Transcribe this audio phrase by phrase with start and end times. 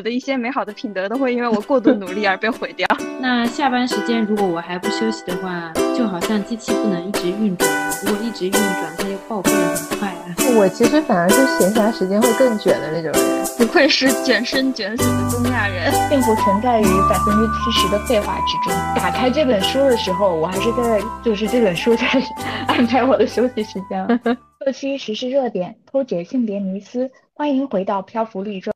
[0.00, 2.88] 我的一些美好的品德都会因为我过度努力而被毁掉。
[3.20, 7.68] 那下班时间如果我还不休息的话，就好像机器不能一直运转，
[8.06, 10.34] 如果一直运转，它就报废的很快啊。
[10.56, 15.92] 我其实反而是闲暇时间会更卷的那种人，不愧是卷生卷死的东亚人。
[16.08, 18.72] 幸福存在于百分之七十的废话之中。
[18.96, 22.06] 打开这本书的时候，我还是在就是这本书在
[22.68, 24.20] 安排我的休息时间。
[24.64, 28.70] 这期时事热点，剖解性别迷思，欢迎回到漂浮绿洲。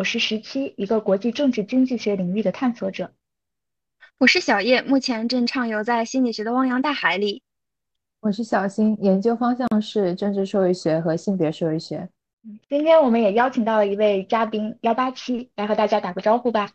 [0.00, 3.12] 我是十七，一个国际政治经济学领域的探索者。
[4.16, 7.42] 我是小叶，目前正畅游在心理学的汪洋大海里。
[8.20, 12.08] 我是小新，研究方向是政治社会学和性别社会学。
[12.66, 16.70] 今天我们也邀请到了一位嘉宾幺八七，来和大家打个招呼吧。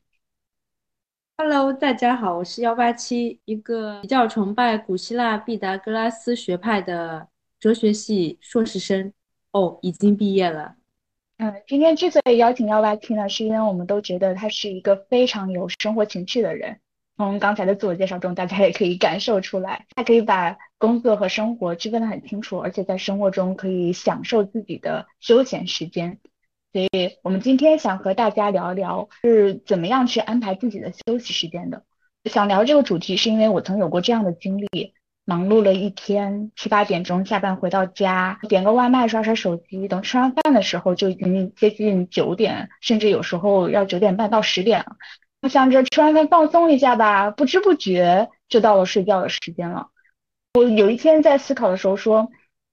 [1.40, 7.28] Hello，大家好，我是幺八七，一个比较崇拜古希腊毕达哥拉斯学派的
[7.60, 9.12] 哲学系硕士生。
[9.50, 10.76] 哦，已经毕业了。
[11.38, 16.80] 嗯，今天之所以邀请幺八七呢，是因为我们都觉得他是一个非常有生活情趣的人。
[17.18, 26.20] 从刚才的自我介绍中，大家也可以感受出来，他可以把工作和生活区分得很清楚，而且在生活中可以享受自己的休闲时间。
[26.72, 26.90] 所以
[27.22, 31.84] 我们今天想和大家聊一聊是怎么样去安排自己的休息时间的。
[32.26, 34.94] 想聊这个主题，是因为我曾有过这样的经历：
[35.28, 44.98] 忙碌了一天，七八点钟下班回到家，点个外卖，刷刷手机，等吃完饭的时候就已经接近九点，甚至有时候要九点半到十点了。
[45.42, 49.88] 我想着吃完饭放松一下吧，不知不觉就到了睡觉的时间了。
[50.54, 52.30] 我有一天在思考的时候说，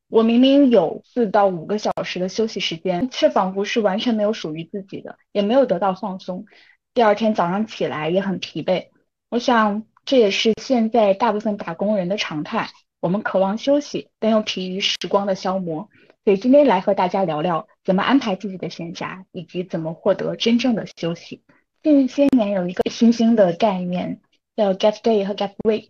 [0.08, 6.44] 我明明有四到五个小时的休息时间，却仿佛是完全没有属于自己的，也没有得到放松。
[6.92, 8.88] 第二天早上起来也很疲惫。
[9.30, 12.70] 我想这也是现在大部分打工人的常态。
[13.00, 15.88] 我们渴望休息，但又疲于时光的消磨。
[16.24, 21.42] 所以今天来和大家聊聊怎么安排自己的闲暇，以及怎么获得真正的休息。
[21.82, 24.20] 近些年有一个新兴的概念
[24.54, 25.88] 叫 gap day 和 gap week。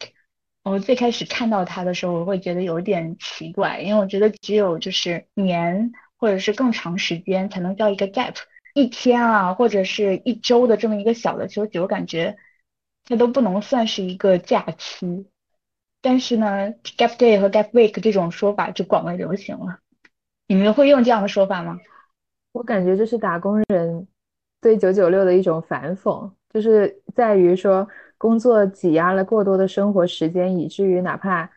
[0.62, 8.36] 我最开始看到它的时候，我会觉得有点奇怪，因为我觉得只有就是年或者是更长时间才能叫一个 gap，
[8.72, 12.38] 一天啊或者是一周的这么一个小的休息，我感觉
[13.04, 15.26] 它都不能算是一个假期。
[16.00, 19.78] 但是呢，gap day 和 gap week 这种说法就广为流行了。
[20.48, 21.78] 你们会用这样的说法吗？
[22.52, 24.06] 我感觉这是打工人。
[24.60, 31.50] 对九九六的一种反讽，就是在于说工作挤压了过多的生活时间，以至于哪怕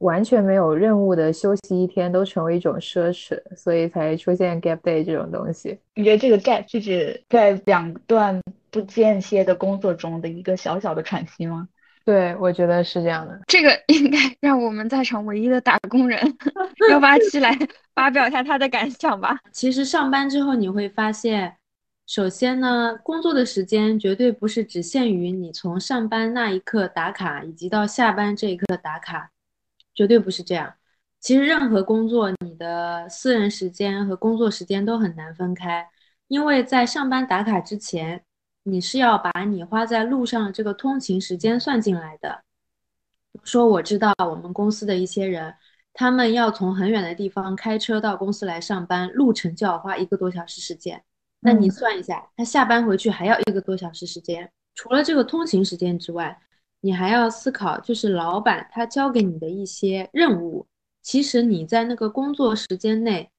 [0.00, 5.78] 完全没有任务的休息一天都成为一种奢侈，所以才出现 gap day 这种东西。
[5.94, 8.38] 你觉得这个 gap 是指在两段
[8.70, 11.68] 不间歇的工作中的一个小小的喘息吗？
[12.04, 13.40] 对，我觉得是这样的。
[13.46, 16.20] 这个 应该让我们在场唯一的打工人
[16.90, 17.56] 幺八七来
[17.94, 19.38] 发表一下他的感想吧。
[19.52, 21.56] 其实上班之后你会发现。
[22.06, 29.30] 首先呢，工作的时间绝对不是只限于你从上班那一刻打卡，以及到下班这一刻打卡，
[29.94, 30.74] 绝对不是这样。
[31.20, 35.86] 其实任何工作，你的私人时间和工作时间都很难分开，
[36.26, 38.24] 因为在上班打卡之前，
[38.62, 42.44] 你是要把你花在路上的这个通勤时间算进来的。
[43.44, 45.54] 说我知道我们公司的一些人，
[45.94, 51.02] 他们要从很远的地方开车到公司来上班，路程就要花一个多小时时间。
[51.40, 54.50] 那你算一下，他下班回去还要一个多小时时间。
[54.74, 56.38] 除了这个通勤时间之外，
[56.80, 60.66] 你还要思考，就是老板他交给你的一些任务。
[61.02, 63.30] 其实你在那个工作时间内，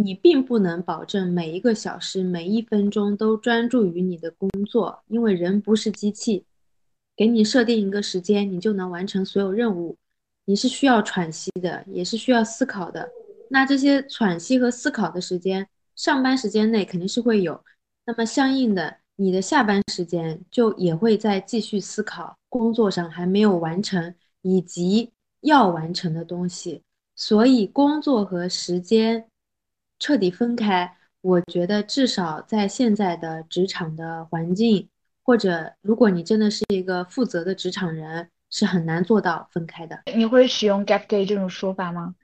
[0.00, 6.44] 你并不能保证每一个小时、每一分钟都专注于你的工作，因为人不是机器。
[7.16, 9.96] 给你设定一个时间，你就能完成所有任务。
[10.44, 13.10] 你是需要喘息的，也是需要思考的。
[13.50, 15.66] 那这些喘息和思考的时间。
[15.96, 17.60] 上班时间内肯定是会有，
[18.06, 25.10] 那么相应的，你的下班时间就也会在继续思考工作上还没有完成以及
[25.40, 26.84] 要完成的东西，
[27.16, 29.27] 所以工作和时间
[29.98, 34.88] 彻底分开，我觉得至少在现在的职场的环境，
[35.22, 40.02] 或者如果你真的是一个负责的职场人，是很难做到分开的。
[40.14, 42.14] 你会使用 gap day 这种说法吗？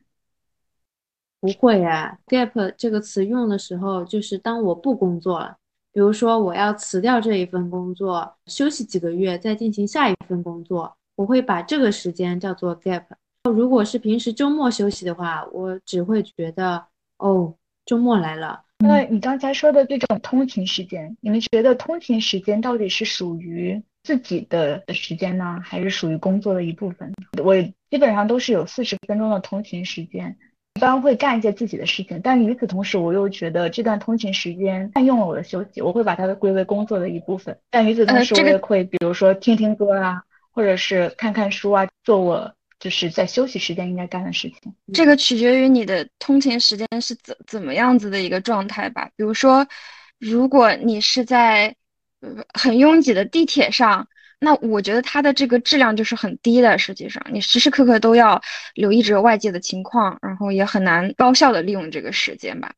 [1.41, 5.59] 不会啊，gap 这个词用的时候，就是当我不工作了，
[5.93, 13.05] 比如说我要辞掉这一份工作，休息几个月，再进行下一份工作，我会把这个时间叫做 gap。
[13.43, 16.83] 如果是平时周末休息的话，我只会觉得
[17.19, 17.55] 哦，
[17.87, 18.63] 周末来了。
[18.79, 27.13] 那你刚才说的这种通勤时间，你们觉得通勤时间到底是属于自己的时间呢，还是属于工作的一部分？
[27.43, 27.55] 我
[27.91, 30.37] 基本上都是有四十分钟的通勤时间。
[30.77, 37.57] 一般会干一些自己的事情，但与此同时，我又觉得这段通勤时间占用了我的休息，我会把它归为工作的一部分。
[37.71, 42.53] 但与此同时，我也会比如说听听歌啊，或者是看看书啊，做我
[42.85, 44.75] 就是在休息时间应该干的事情。
[44.93, 49.09] 这个取决于你的通勤时间是怎怎么样子的一个状态吧。
[49.17, 49.67] 比如说，
[50.19, 51.75] 如果你是在
[52.53, 54.07] 很拥挤的地铁上。
[54.41, 58.43] 那我觉得它的这个质量就是很低的，实际上你时时刻刻都要
[58.75, 62.75] 留意着外界的情况，然后也很难高效的利用这个时间吧。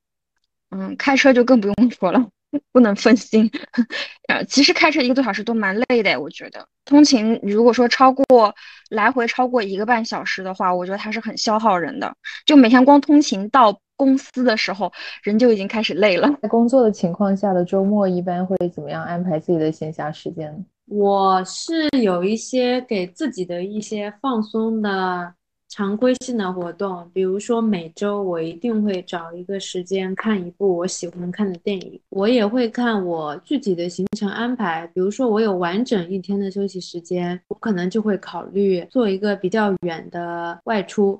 [0.71, 2.29] 嗯，开车就更不用说了，
[2.73, 3.51] 不能分心。
[4.29, 6.67] 呃，其实开车一个多小时都蛮累的，我觉得。
[6.85, 8.55] 通勤如果说超过
[8.91, 12.15] 来回超过一个半小时的话，我觉得它是很消耗人的。
[12.45, 14.93] 就每天光通勤到公司的时候，
[15.23, 16.33] 人就已经开始累了。
[16.43, 20.65] 在工作的情况下的周末一般会怎么样安排自己的闲暇时间？
[20.89, 25.35] 我是有一些给自己的一些放松的
[25.77, 32.01] 常规性的活动，比如说每周我一定会找一个时间看一部我喜欢看的电影。
[32.09, 41.15] 我也会看我具体的行程安排，比如说我有完整一天的休息时间，我可能就会考虑做一个比较远的外出。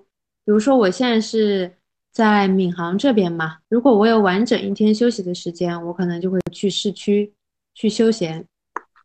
[0.47, 1.71] 比如说我现在是
[2.11, 7.31] 在闵行这边嘛，如果我有完整一天休息的时间，我可能就会去市区
[7.75, 8.43] 去休闲。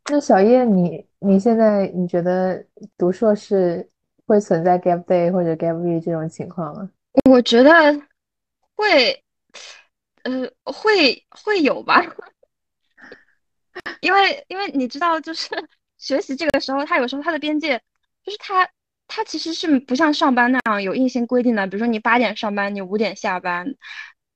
[0.09, 2.63] 那小叶，你你现在你觉得
[2.98, 3.86] 读硕士
[4.31, 6.89] 会存在 gap day 或者 gap week 这种情况吗？
[7.29, 7.71] 我觉得
[8.75, 9.21] 会，
[10.23, 12.01] 呃，会会有吧，
[13.99, 15.49] 因为因为你知道，就是
[15.99, 17.77] 学习这个时候，它有时候它的边界
[18.23, 18.69] 就是它
[19.07, 23.75] 它其实是不像上班那样有硬性规定的，比如说你八点上班，你五点下班。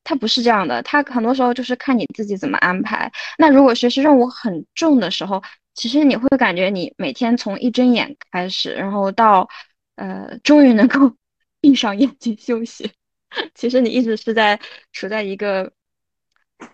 [0.07, 3.11] 它不是这样的，它很多时候就是看你自己怎么安排。
[3.39, 5.41] 那如果学习任务很重的时候，
[5.73, 9.49] 其实你会感觉你每天从一睁眼开始，然后到，
[9.95, 11.15] 呃，终于能够
[11.61, 12.91] 闭上眼睛休息，
[13.55, 14.59] 其实你一直是在
[14.91, 15.71] 处在一个，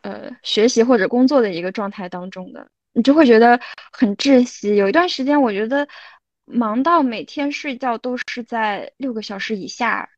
[0.02, 3.60] 呃，学习或者工作的一个状态当中的，你就会觉得
[3.92, 4.76] 很窒息。
[4.76, 5.88] 有一段时间，我觉得
[6.46, 10.10] 忙到每天睡觉都是在六个小时以下。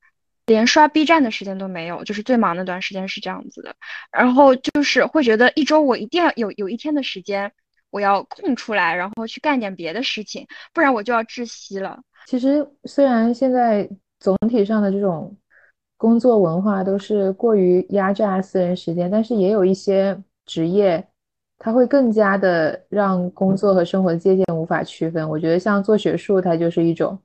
[0.46, 3.78] 连刷 B 站的时间都没有，就是最忙那段时间是这样子的。
[4.12, 7.54] 然后就是会觉得一周我一定要有有一天的时间，
[7.92, 12.02] 我要空出来，然后去干点别的事情，不然我就要窒息了。
[12.26, 13.90] 其实虽然现在
[14.20, 15.36] 总体上的这种
[15.98, 21.06] 工作文化都是过于压榨私人时间，但是也有一些职业，
[21.58, 25.30] 它会更加的让工作和生活的界限无法区分。
[25.30, 27.18] 我觉得像做学术，它就是一种。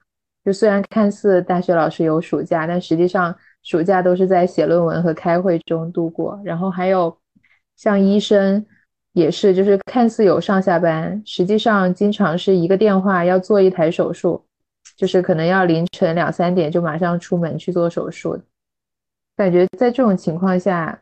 [0.44, 6.40] 就虽然看似大学老师有暑假，但实际上暑假都是在写论文和开会中度过。
[6.42, 7.14] 然后还有
[7.76, 8.64] 像医生
[9.12, 14.42] 也是，就是看似有上下班，实际上经常是一个电话要做一台手术，
[14.98, 18.38] 就是可能要凌晨两三点就马上出门去做手术。
[19.34, 21.00] 感觉在这种情况下，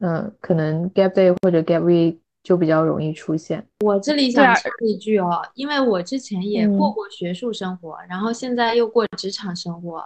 [0.00, 2.18] 嗯，可能 gap day 或者 gap week。
[2.44, 3.62] 就比较容易出现。
[3.80, 10.02] 我这里想插一句哦，因为我之前也过过学术生活，然后现在又过职场生活。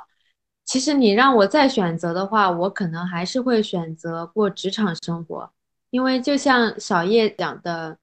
[0.65, 5.49] 其实你让我再选择的话，我可能还是会选择过职场生活，
[5.91, 7.97] 因为就像小叶讲的，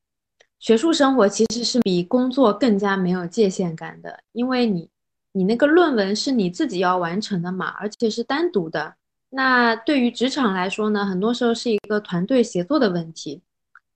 [0.59, 4.87] 学术生活其实是比工作更加没有界限感的，因为你
[5.31, 8.95] 你那个论文是你自己要完成的嘛，而且是单独的。
[9.29, 13.41] 那对于职场来说呢，很多时候是一个团队协作的问题。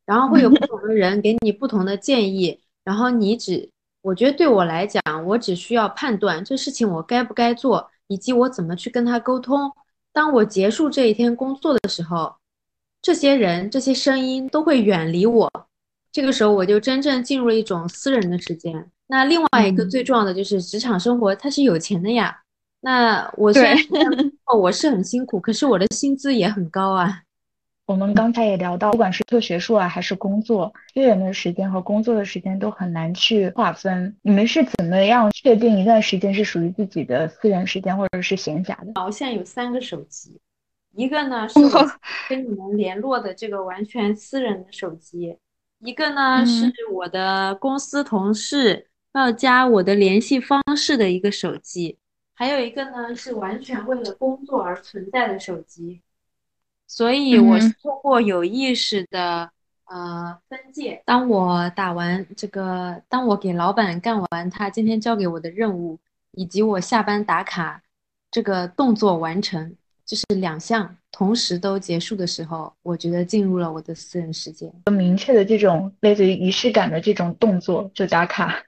[0.06, 3.70] 然后会有不同的人给你不同的建议，然后你只，
[4.02, 9.72] 我觉得对我来讲，我只需要判断这事情我该不该做，以及我怎么去跟他沟通。
[10.12, 12.36] 当我结束这一天工作的时候，
[13.02, 15.50] 这些人、这些声音都会远离我，
[16.12, 18.92] 这个时候我就真正进入了一种私人的时间。
[19.13, 22.36] 那另外一个最重要的就是职场生活，它是有钱的呀。
[22.82, 23.77] 那我虽然
[24.58, 27.22] 我是很辛苦，可是我的薪资也很高啊。
[27.86, 34.17] 我们刚才也聊到，不管是做学术啊，还是工作，私人的时间和工作的时间都很难去划分。
[34.24, 39.00] 你们是怎么样确定一段时间是属于自己的私人时间或者是闲暇的？
[39.00, 40.39] 我现在有三个手机，
[40.96, 41.91] 一个呢是我
[42.27, 45.38] 跟你们联络的这个完全私人的手机，
[45.82, 51.98] 一个呢是我的公司同事要加我的联系方式的一个手机，
[52.34, 56.01] 还有一个呢是完全为了工作而存在的手机。
[56.88, 59.50] 所以我是通过有意识的
[59.86, 66.00] 呃分界，当我打完这个，当我给老板干完他今天交给我的任务，
[66.32, 67.82] 以及我下班打卡
[68.29, 74.72] 这个动作完成，就是两项同时都结束的时候，我觉得进入了我的私人时间。
[74.91, 78.63] 明确的这种类似于仪式感的这种动作就打卡。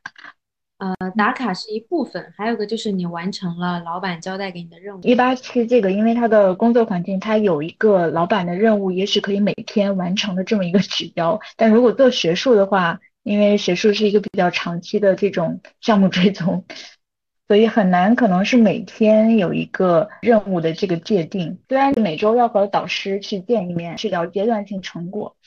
[0.78, 5.02] 呃，打卡是一部分，还有个就是你完成了老板交代给你的任务。
[5.04, 11.40] 一八七这个，因为它的工作环境，它有一个老板的任务，也许可以每天完成的这么一个指标。
[11.56, 16.66] 但如果做学术的话，因为学术是一个比较长期的这种 项目追踪，
[17.48, 21.58] 所以很难可能是每天有一个任务的这个界定。
[21.70, 25.38] 虽然每周要和导师去见一面，去聊阶段性成果。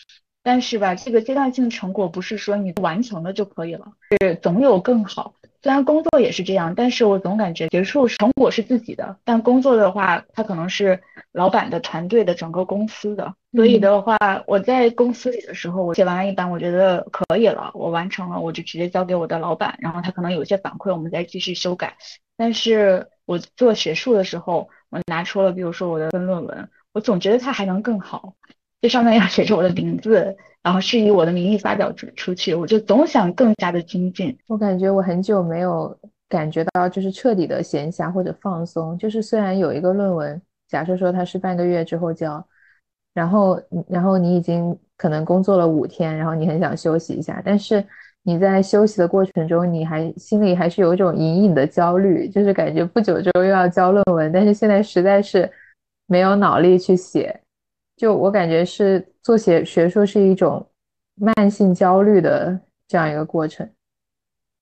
[0.48, 5.34] 但是吧，这个阶段性成果不是说你完成了就可以了，是总有更好。
[5.60, 11.02] 虽然工作也是这样，但是我总感觉结束成果是自己的，但工作的话，它可能是
[11.32, 13.34] 老板的团队的整个公司的。
[13.52, 21.98] 所以的话，我在公司里的时候，我写完了一版，我觉得可以了，我完成了，我就直接交给我的老板，然后他可能有些反馈，我们再继续修改。
[22.38, 28.32] 但是我做学术的时候，我拿出了，比如说我的论文，我总觉得它还能更好。
[28.80, 34.36] 这上面要写着我的名字，然后是以我的名义发表出出去，我就总想更加的精进。
[34.46, 38.96] 我感觉我很久没有感觉到就是彻底的闲暇或者放松。
[38.96, 42.46] 就是虽然有一个论文，假设说它是半个月之后交，
[43.14, 47.84] 然后然后你已经可能工作了五天，然后你很想休息一下，但是
[48.22, 55.50] 你在休息的过程中，你还心里还是有一种隐隐的焦虑，就是感觉不久之后又要交论文，但是现在实在是
[56.06, 57.40] 没有脑力去写。
[57.98, 60.70] 就我感觉是做学学术是一种
[61.16, 63.68] 慢性焦虑的这样一个过程，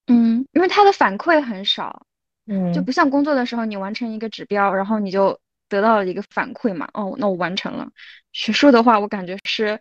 [0.07, 2.07] 嗯，因为他的反馈很少，
[2.47, 5.38] 嗯，就不像工作的时候，你完成一个指标，然后你就
[5.69, 7.88] 得到了一个反馈嘛，哦，那我完成了。
[8.33, 9.78] 学术的话，我感觉是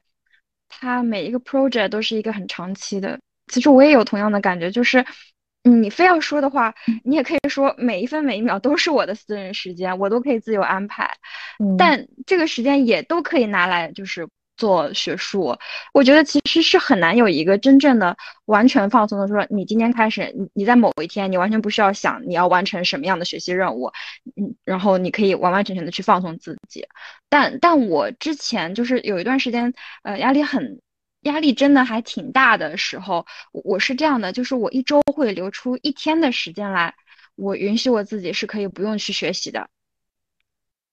[0.67, 3.19] 它每一个 project 都是一个很长期的。
[3.47, 5.05] 其实我也有同样的感觉，就是。
[5.67, 11.09] 你非要说的话，你也可以说每一分每一秒都是我的私人时间，我都可以自由安排。
[11.75, 15.57] 但这个时间也都可以拿来就是做学术。
[15.91, 23.91] 我觉得其实是很难有一个真正的完全放松的，说你今天开始，你你在某一天，你完全不需要想你要完成什么样的学习任务，
[24.35, 26.85] 嗯，然后你可以完完全全的去放松自己。
[27.27, 30.79] 但但我之前就是有一段时间，呃，压力很。
[31.25, 36.95] 压力真的还挺大的时候，我是这样的，就是我一周会留出一天的时间来，
[37.35, 39.69] 我允许我自己是可以不用去学习的，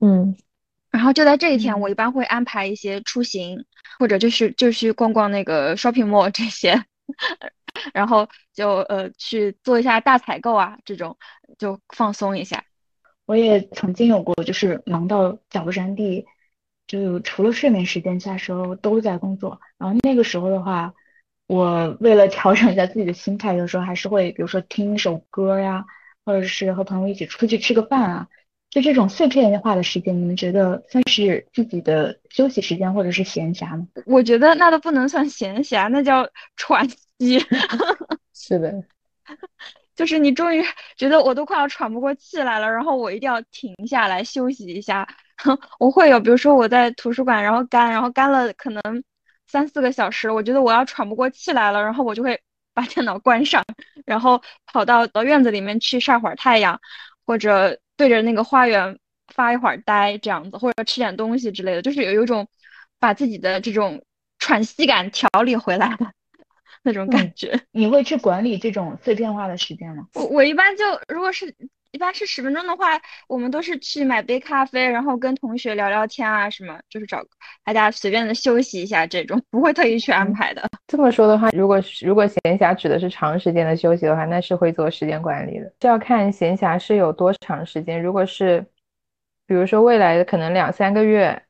[0.00, 0.36] 嗯，
[0.90, 3.64] 然后就在这一天，我一般会安排一些出行，
[3.98, 6.82] 或者就是就去逛逛那个 shopping mall 这些，
[7.92, 11.18] 然后就呃去做一下大采购啊，这种
[11.58, 12.64] 就放松一下。
[13.26, 16.26] 我也曾经有过，就是忙到脚不沾地。
[16.92, 19.58] 就除了睡眠时间，其他时候都在工作。
[19.78, 20.92] 然后那个时候的话，
[21.46, 25.86] 我为了调整一下自己的心态，有时候还是会，比如说听一首歌呀，
[26.26, 28.28] 或者是和朋友一起出去吃个饭啊。
[28.68, 33.88] 就这种碎片化的时间，你们觉得算是自己的休息时间或者是闲暇吗？
[34.04, 36.86] 我觉得那都不能算闲暇，那叫喘
[37.18, 37.42] 息。
[38.36, 38.84] 是的，
[39.96, 40.62] 就是你终于
[40.98, 45.08] 觉得我都快要喘不过气来了，然后我一定要停下来休息一下。
[45.78, 48.82] 我会有，比如说我在图书馆，然后干，然后干了可能
[49.46, 52.40] 三四个小时，我觉得我要喘不过气来了，然后我就会
[52.74, 53.64] 把电脑关上，
[54.06, 56.80] 然后跑到到院子里面去晒会儿太阳，
[57.26, 58.98] 或者对着那个花园
[59.34, 62.46] 发一会儿呆这样子，或者吃点东西之类的，就是有有一种
[62.98, 64.04] 把自己的这种
[64.38, 66.06] 喘息感调理回来的
[66.82, 67.60] 那种感觉。
[67.72, 70.06] 你会去管理这种碎片化的时间吗？
[70.14, 71.54] 我我一般就如果是。
[71.92, 77.22] 一般是十分钟的话，我们都是去买杯咖啡，然后跟同学聊聊天啊，什么就是找
[77.64, 80.66] 大家随便的休息一下，这种不会特意去安排的。
[80.86, 85.66] 这么说的话，如果如果闲暇指的是长时间的休息的话，那是会做时间管理的。
[85.82, 88.02] 是要看闲暇是有多长时间。
[88.02, 88.64] 如果是，
[89.46, 91.42] 比如说未来的可能两三个月，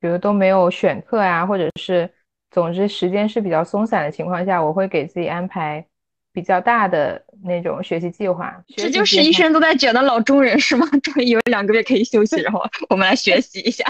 [0.00, 2.10] 比如都没有选课啊，或者是
[2.50, 5.86] 总之时间是比较松散的情况下，我会给自己安排。
[6.34, 10.84] 比较大的那种学习计划，这就是一生都在卷的老中人是吗？
[11.00, 12.60] 终于有两个月可以休息，然后
[12.90, 13.84] 我们来学习一下。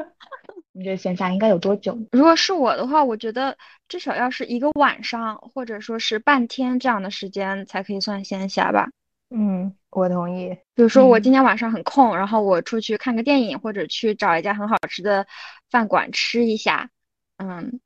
[0.72, 1.98] 你这闲暇应该有多久？
[2.12, 3.56] 如果是我的话，我觉得
[3.88, 8.88] 至少要是一个晚上，或者说是半天这样的时间才可以算闲暇吧。
[9.30, 10.48] 嗯，我同意。
[10.74, 15.26] 比如说我今天晚上很空，然后我出去看个电影，或者去找一家很好吃的
[15.70, 16.88] 饭馆吃一下。
[17.36, 17.80] 嗯，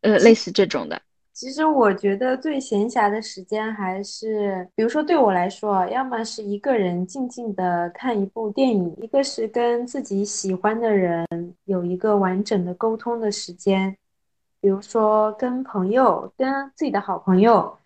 [0.00, 1.02] 呃，类似这种的。
[1.42, 11.26] 其实我觉得最闲暇的时间还是，比如说对我来说，要么是一个人静静的看一部电影，一个是跟自己喜欢的人
[11.64, 13.92] 有一个完整的沟通的时间，
[14.60, 17.76] 比如说跟朋友、跟自己的好朋友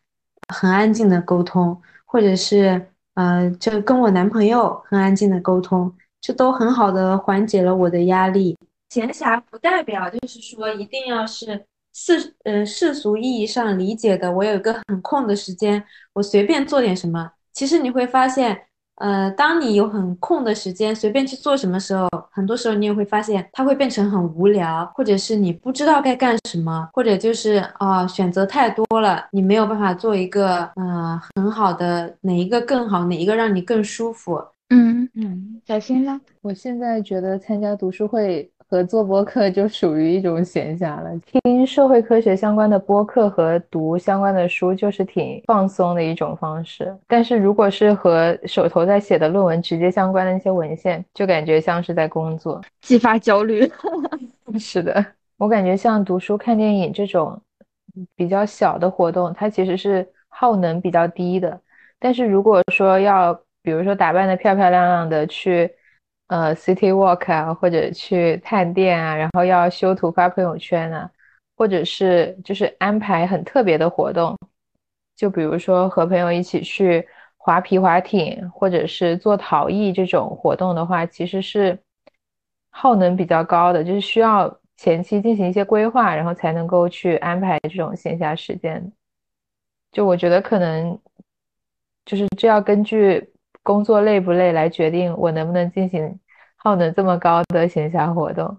[0.55, 8.55] 很安静的沟通，或者是呃，就跟我男朋友很安静的沟通，这都很好的缓解了我的压力。
[8.91, 11.65] 闲暇不代表就是说一定要是。
[11.99, 17.33] 世呃世俗意义上理解的，我有一个很空的时间，我随便做点什么。
[17.55, 18.55] 其实你会发现，
[18.97, 34.39] 呃，当你有很空的时间，随便去做什么时候，很多时候你也会发现，它会变成很无聊，或者是你不知道该干什么，或者就是啊选择太多了，你没有办法做一个呃很好的哪一个更好，哪一个让你更舒服。
[34.69, 36.21] 嗯嗯，小新呢？
[36.43, 41.11] 我现在觉得参加读书会和做播客就属于一种闲暇了。
[41.25, 46.95] 听社会科学相关的播客和读相关的书，就是挺放松的一种方式。
[47.07, 53.71] 但是如果是和手头在写的论文直接相关的那些文献，就感觉像是在工作，激发焦虑。
[54.59, 55.05] 是的，
[55.39, 57.41] 我感觉像读书、看电影这种
[58.15, 61.61] 比较小的活动，它其实是耗能比较低的。
[61.99, 63.33] 但是如果说要
[63.63, 65.71] 比如说打扮的漂漂亮亮的去，
[66.29, 71.09] 呃，city walk 啊，或者去探店啊，然后要修图发朋友圈啊，
[71.57, 74.37] 或者是就是安排很特别的活动，
[75.15, 77.07] 就比如说和朋友一起去
[77.37, 81.79] 划皮划艇，或者是做陶艺这种活动的话，其实是
[82.71, 88.93] 耗能比较高的，就是需要前期进行一些规划，然后才能够去安排这种线下时间。
[89.93, 90.99] 就我觉得可能
[92.05, 93.33] 就是这要根据。
[93.67, 96.21] 工作累不累来决定我能不能进行
[96.55, 98.57] 耗能这么高的闲暇活动，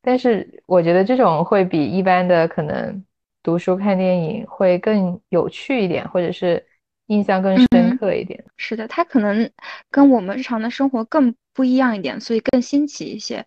[0.00, 3.04] 但是我觉得这种会比一般的可能
[3.42, 6.64] 读书看电影会更有趣一点，或者是
[7.08, 8.44] 印象更深刻一点。
[8.56, 9.50] 是的，它可能
[9.90, 13.44] 跟我们日常的生活更不一样一点，所以更新奇一些。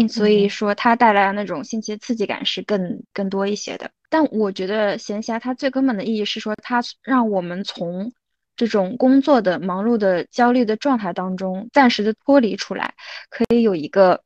[0.00, 3.90] 嗯，所以说它带来的那种新奇刺激感是更更多一些的。
[4.08, 8.10] 但我觉得闲暇它最根本的意义是说，它让我们从
[8.56, 12.94] 这种工作的忙碌的焦虑的状态当中，暂时的脱离出来，
[13.30, 14.22] 可以有一个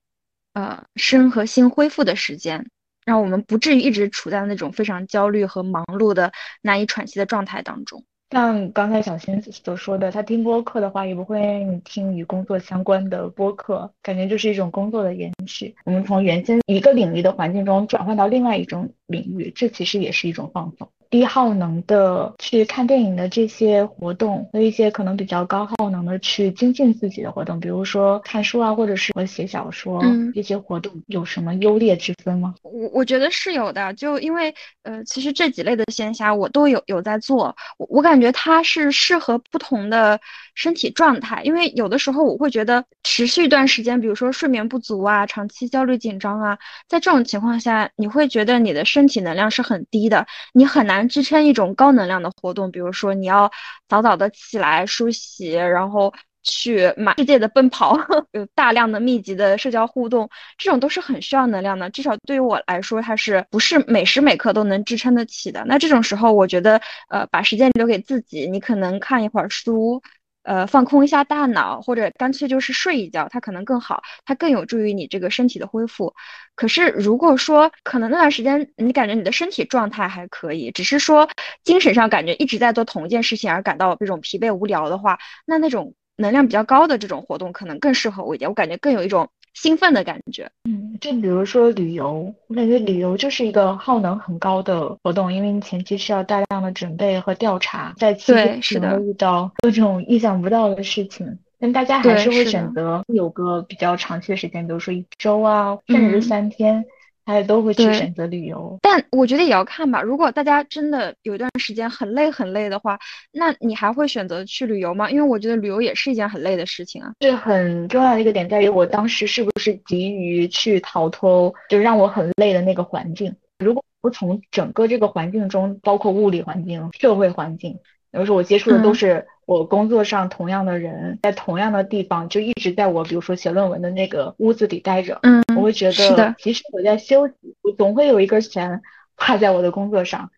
[0.54, 2.70] 呃身和心恢复的时间，
[3.04, 6.32] 让我们不至于一直处在那种非常焦虑和忙碌的
[6.62, 8.04] 难以喘息的状态当中。
[8.30, 15.74] 像刚才小新所说的，他听播客的话，也不会你听与工作相关的播客，感觉就是一种工作的延续。
[15.84, 20.88] 我们从原先一个领域的环境中转换到另外一种领域，这其实也是一种放松。
[21.10, 30.00] 低耗能的去看电影的这些活动，和一些可能比较高耗能的去精进自己的活动，比如说看书啊，或者是写小说，
[30.32, 32.54] 这些活动有什么优劣之分吗？
[32.62, 40.20] 我我觉得是有的，就因为呃，其实这几类的闲暇我都有有在做，我我感觉它是适合不同的
[40.54, 46.58] 身体状态，因为有的时候我会觉得持续一段时间，比如说睡眠不足啊，长期焦虑紧张啊，
[46.88, 51.00] 在这种情况下，你会觉得你的身体能量是很低的，你很难。
[51.10, 53.50] 支撑一种高能量的活动，比如说你要
[53.88, 57.98] 早早的起来梳洗，然后去满世界的奔跑，
[58.32, 61.90] 有大量的密集的社交互动，这种都是很需要能量的。
[61.90, 65.64] 至少对于我来说，它是不是每时每刻都能支撑得起的？
[65.66, 70.00] 那这种时候，我觉得，呃，把时间留给自己，你可能看一会儿书。
[70.42, 76.14] 呃，放空一下大脑，或者干脆就是睡一觉，它可能更好，它更有助于你这个身体的恢复。
[76.54, 81.28] 可是如果说可能那段时间你感觉你的身体状态还可以，只是说
[81.64, 89.30] 精神上感觉一直在做同一件事情而感到这种疲惫无聊的话，那那种能量比较高的这种活动可能更适合我一点，我感觉更有一种。
[89.54, 106.84] 兴奋的感觉，嗯，就比如说旅游，我感觉旅游就是一个耗能很高的活动，因为你前期需要大量的准备和调查，在期间可能会遇到各种意想不到的事情，但大家还是会选择有个比较长期的时间，比如说一周啊，甚至是三天。
[107.30, 110.02] 大家都会去选择旅游，但我觉得也要看吧。
[110.02, 112.98] 如果大家真的有一段时间很累很累的话，
[113.30, 115.08] 那你还会选择去旅游吗？
[115.08, 117.12] 因为我觉得旅游也是一件很累的事情啊。
[117.20, 123.32] 是很重要的一个点在于，我当时是不是急于去逃脱，就让我很累的那个环境。
[123.64, 127.74] 如果不从整个这个环境中，包括物理环境、社会环境，
[128.10, 129.24] 比如说我接触的都是。
[129.50, 138.80] 我工作上同样的人，在同样的地方，就一直在我比如说写论文的那个屋子里待着，嗯，我会觉得，其实我在休息，我总会有一根弦
[139.16, 140.30] 挂在我的工作上。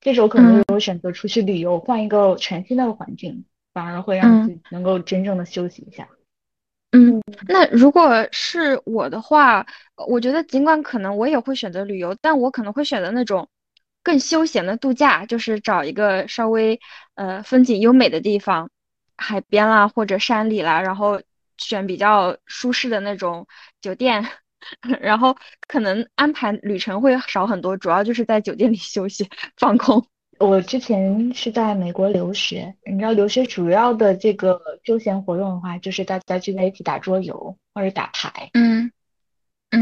[0.00, 6.08] 这时候可能我选择出去旅游，换一个全新的环境，反而会让自己能够真正的休息一下。
[6.92, 9.66] 嗯，那如果是我的话，
[10.08, 13.46] 我觉得尽管可能我也会选择旅游，但我可能会选择那种。
[14.06, 16.78] 更休闲的度假，就是找一个稍微
[17.16, 18.70] 呃风景优美的地方，
[19.16, 21.20] 海边啦或者山里啦，然后
[21.58, 23.48] 选比较舒适的那种
[23.80, 24.24] 酒店，
[25.00, 30.06] 然后可能安排旅程会少很多，主要就是在酒店里休息放空。
[30.38, 38.50] 我之前是在美国留学，你知道留学主要的这个休闲活动的话，就是大家聚在一起打桌游或者打牌。
[38.52, 38.92] 嗯，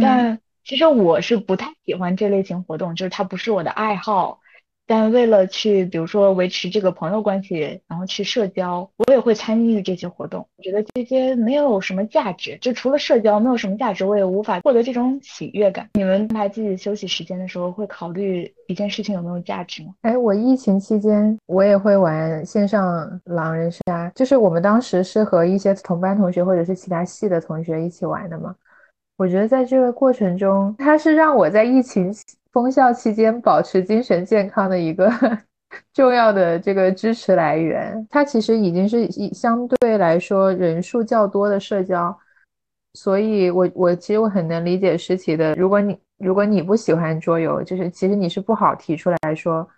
[0.01, 4.41] 但其实我是不太喜欢这类型活动，就是它不是我的爱好。
[4.87, 10.47] 但为了去，比如说维持这个朋友关系，然后去社交，我也会参与这些活动。
[10.59, 15.89] 我觉得这些没有什么价值，就除了社交没有什么价值，我也无法获得这种喜悦感。
[15.95, 19.95] 你们安排自己休息时间的时候，会考虑一件事情有没有价值吗？
[20.03, 28.55] 哎，我疫情期间我也会玩线上狼人杀，就是我们当时是和一些同班同学或者是其他系的同学一起玩的嘛。
[29.17, 32.13] 我觉得在这个过程中，它是让我在疫情。
[32.55, 35.11] 封校期间保持精神健康的一个
[35.93, 42.17] 重要的这个支持来源，它其实已经是一相对来说人数较多的社交，
[42.93, 49.69] 所以我我其实我很能理解诗琪的，如果你如果你不喜欢桌游，就是其实你是不好提出来说，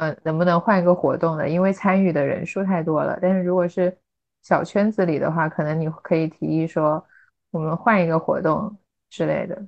[0.00, 3.16] 嗯，能不能换一个活动的，因为参与的人数太多了。
[3.22, 3.96] 但是如果是
[4.42, 7.06] 小圈子里的话，可能你可以提议说，
[7.50, 8.76] 我们换一个活动
[9.08, 9.60] 之类的。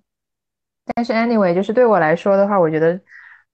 [0.95, 3.01] 但是 anyway，就是对我来说的话，我觉得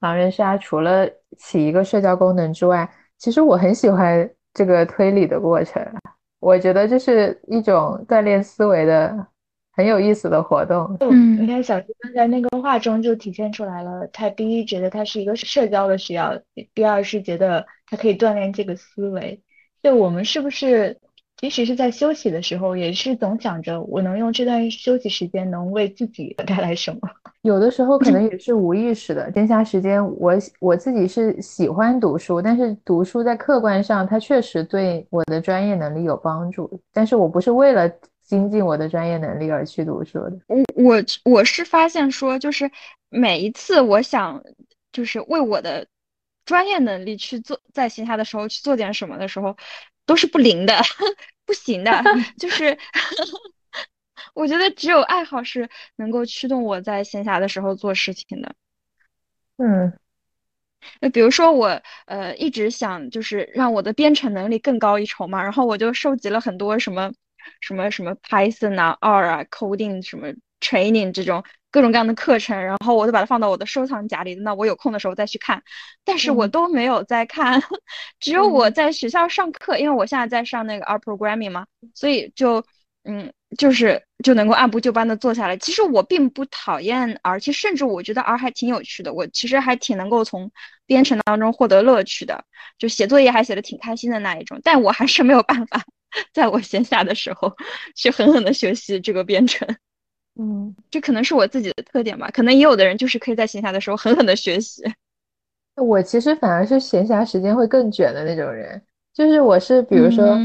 [0.00, 5.82] 狼人杀除了起一个社交功能之外，其实我很喜欢这个推理的过程。
[6.40, 9.26] 我觉得这是一种锻炼思维的
[9.72, 10.96] 很有意思的活动。
[11.00, 16.38] 嗯，你看小猪刚才那个话中就体现出来了，他第一觉得他是一个社交的需要，
[16.74, 19.42] 第二是觉得它可以锻炼这个思维。
[19.82, 20.98] 就我们是不是？
[21.38, 27.00] 即使是在休息的时候，也是总想着我能用这段休息时间能为自己带来什么。
[27.42, 29.30] 有的时候可能 也是无意识的。
[29.32, 37.88] 闲暇时间，我我自己是喜欢读书，但是读书在客观上它确实对我的专业能力有帮助，但是我不是为了
[38.20, 40.36] 精进我的专业能力而去读书的。
[40.48, 42.68] 我我我是发现说，就是
[43.10, 44.42] 每一次我想
[44.90, 45.86] 就是为我的
[46.44, 49.56] 专业能力去做，在闲暇的时候去做点什么的时候。
[50.08, 50.74] 都是不灵的，
[51.44, 51.92] 不行的，
[52.40, 52.76] 就是
[54.34, 58.54] 我觉得只有爱好是能够驱动我在闲暇的时候做事情的。
[59.58, 59.92] 嗯，
[61.00, 67.12] 那比如说我呃一直想就是让我的编程能力更高一筹嘛，然后我就收集了很多什么
[67.60, 71.44] 什么什么 Python 啊、R 啊、Coding 什么 Training 这种。
[71.70, 74.34] 各种各样的课程，然后我就把它放到我的收藏夹里。
[74.34, 75.62] 那我有空的时候再去看，
[76.04, 77.62] 但是我都没有在看。
[78.20, 82.64] 只有我在学校上课，因为我现在在上那个 R Programming 嘛，所以就
[83.04, 85.56] 嗯，就是就能够按部就班的做下来。
[85.56, 89.12] 其实我并不讨厌 R，其实甚至我觉得 R 还挺有趣的。
[89.12, 90.50] 我其实还挺能够从
[90.86, 92.44] 编程当中获得乐趣的，
[92.78, 94.60] 就写作业还写的挺开心的那一种。
[94.62, 95.82] 但我还是没有办法
[96.32, 97.56] 在我闲暇的时候
[97.94, 99.68] 去狠狠的学习这个编程。
[100.40, 102.30] 嗯，这可能是我自己的特点吧。
[102.32, 104.82] 可能也有的人就是可以在闲暇的时候狠狠的学习。
[105.76, 108.80] 我其实反而是闲暇时间会更卷的那种人。
[109.12, 110.38] 就是我是，比如说，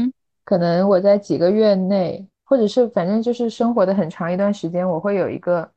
[0.44, 5.70] 可能我在几个月内，或者是反正就是生活的很长一段时间，我会有一个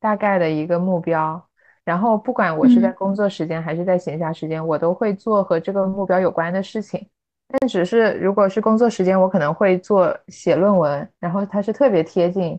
[0.00, 1.42] 大概的一个目标。
[1.84, 7.06] 然后不管我是在工作时间还是在闲暇时间，我都会做和这个目标有关的事情。
[7.48, 12.58] 但只是如果是工作时间，我可能会做写论文，然后它是特别贴近。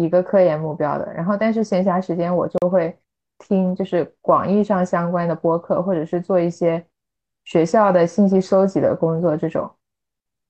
[0.00, 2.96] 一个科研目标的，然后但是闲暇时间我就会
[3.38, 6.84] 听，就是广义上相关的播客，或者是做一些
[7.44, 9.36] 学校的信息收集的工作。
[9.36, 9.70] 这种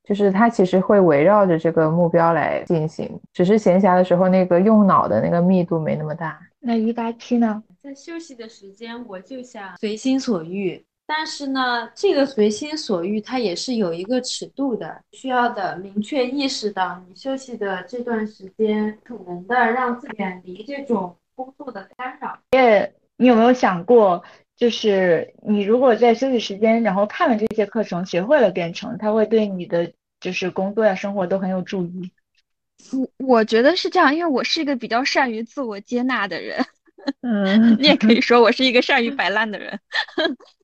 [0.05, 6.41] 就是它其实会围绕着这个目标来进行，只是闲暇的时候那个用脑的那个密度没那么大。
[6.59, 7.63] 那一八七呢？
[7.83, 10.85] 在休息的时间，我就想随心所欲。
[11.13, 22.39] 但是呢，这个随心所欲它也是有一个尺度的，需要的明确意识到你休息的这段时间，可能的让自己远离这种工作的干扰。
[22.53, 24.23] 也，你有没有想过，
[24.57, 32.13] 就是你如果在休息时间，然后看了这些课程，学会了编程，它会对你的就是工作呀、生活都很有助益。
[32.93, 36.65] 我我觉得是这样，因为我是一个比较善于自我接纳的人。
[37.23, 39.77] 嗯， 你也可以 说我是一个善于摆烂的人。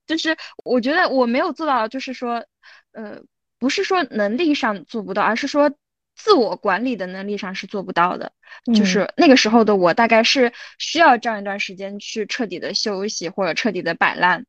[0.06, 2.44] 就是我觉得我没有做到，就是说，
[2.92, 3.20] 呃，
[3.58, 5.72] 不是说能力上做不到，而是说
[6.14, 8.32] 自我管理的能力上是做不到的。
[8.74, 14.46] 就是那个时候的我，大概是需要这样一段时间去彻底的休息或者彻底的摆烂。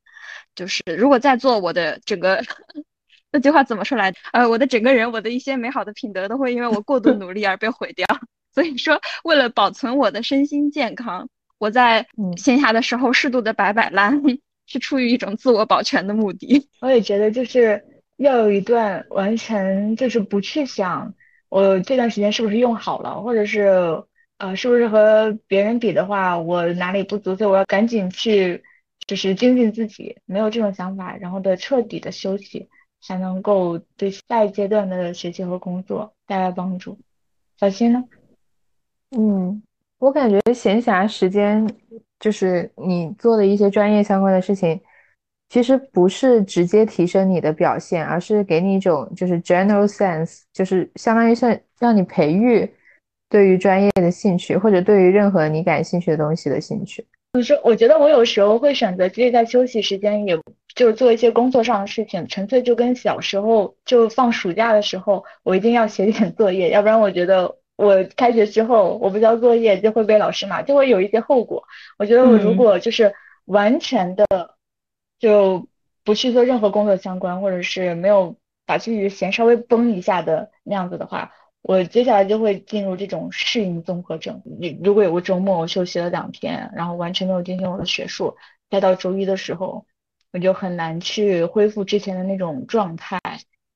[0.56, 2.44] 就是如果再做，我的整个
[3.32, 4.14] 那句话怎么说来？
[4.32, 8.06] 呃，我的整个人，我的一些美好的品德都会因为我过度努力而被毁掉。
[8.54, 14.22] 所以说，为了保存我的身心健康，我在闲暇的时候适度的摆摆烂。
[14.68, 16.70] 是出于一种自我保全的目的。
[16.82, 17.84] 我也觉得，就是
[18.18, 21.16] 要有一段完全就是不去想
[21.50, 24.04] 我这段时间是不是用好了，或者是
[24.38, 28.62] 呃是不是和别人比的话我哪里不足，所以我要赶紧去
[29.08, 30.18] 就是精进自己。
[30.26, 32.68] 没有这种想法，然后的彻底的休息，
[33.02, 37.00] 才能够对下一阶段的学习和工作带来帮助。
[37.60, 38.04] 小新呢？
[39.12, 39.64] 嗯，
[40.00, 41.66] 我感觉闲暇时间
[42.20, 44.80] 就是你做的一些专业相关的事情，
[45.50, 52.70] 其实不是直接提升你的表现，而是给你一种就是 general sense，就是相当于是让你培育
[53.30, 57.06] 对于专业的兴趣，或者对于任何你感兴趣的东西的兴趣。
[57.34, 60.36] 就是我觉得我有时候会选择，即使在休息时间，也
[60.74, 67.56] 就是做一些工作上的事情，纯粹就跟小时候就放暑假的时候，我一定要写点作业，要不然我觉得。
[67.78, 71.64] 我开学之后，我不交作业就会被老师骂，就会有一些后果。
[71.98, 73.14] 我觉得我如果就是
[73.46, 74.26] 完全的
[75.20, 75.70] 就
[76.04, 78.36] 不去做任何工作相关，或者是没有
[78.66, 84.42] 把自己的弦稍微绷一下的那样子的话，我接下来就会进入这种适应综合症。
[84.60, 88.36] 你如果有个周末我休息了两天，然后完全没有进行我的学术，
[88.72, 89.86] 再到周一的时候，
[90.34, 93.20] 我就很难去恢复之前的那种状态，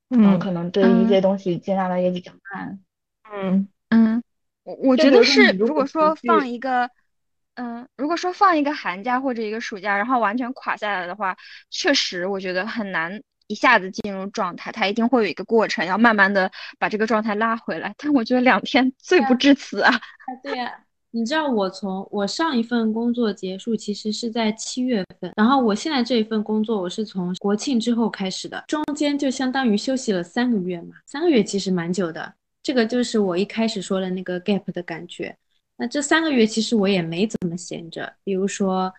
[0.09, 2.79] 然后可能对一些东西接纳的也比较慢。
[3.31, 3.67] 嗯。
[3.91, 4.21] 嗯，
[4.63, 6.89] 我我觉得是，如果说放一个，
[7.55, 11.35] 嗯，如果说放一个寒假或者一个暑假，然后完全垮下来的话，
[11.69, 16.49] 确实我觉得很难一下子进入状态，它一定会有一个过程，要慢慢的
[16.79, 17.93] 把这个状态拉回来。
[17.97, 19.91] 但我觉得两天罪不至此 啊。
[20.41, 20.71] 对呀，
[21.11, 32.33] 你知道我从我上一份工作结束，其实是在七月份，然后我现在这一份工作，我是从国庆之后开始的，中间就相当于休息了三个月嘛，三个月其实蛮久的。
[32.63, 35.35] 这个就是我一开始说的那个 gap 的感觉。
[35.77, 38.93] 那这三个月其实我也没怎么闲着，比如说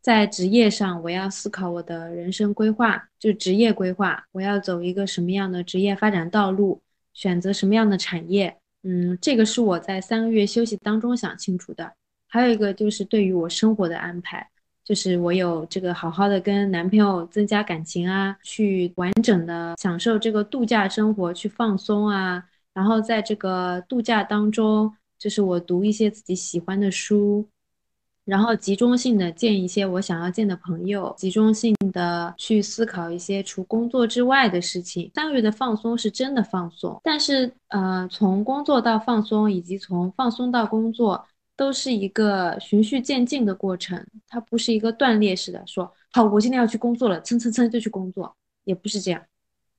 [0.00, 6.80] 在职业上，我要思考我的人生规划，就职业规划，我要走一个什么样的职业发展道路，
[7.14, 8.56] 选择什么样的产业。
[8.82, 11.92] 嗯，这个是我在三个月休息当中想清楚的。
[12.28, 14.48] 还有一个就是对于我生活的安排，
[14.84, 22.44] 就是我有这个好好的跟男朋友增加感情啊，去完整的享受这个度假生活，去放松啊。
[22.76, 27.48] 然后在这个度假当中，就是我读一些自己喜欢的书，
[28.26, 35.10] 然后集中性的见一些我想要见的朋友，集中性的去思考一些除工作之外的事情。
[35.14, 41.24] 三个月的放松是真的放松，但是呃，从工作到放松，以及从放松到工作，
[41.56, 49.22] 都是一个循序渐进的过程，它不是一个断裂式的，说好我今天要去工作了，蹭蹭蹭就去工作，也不是这样。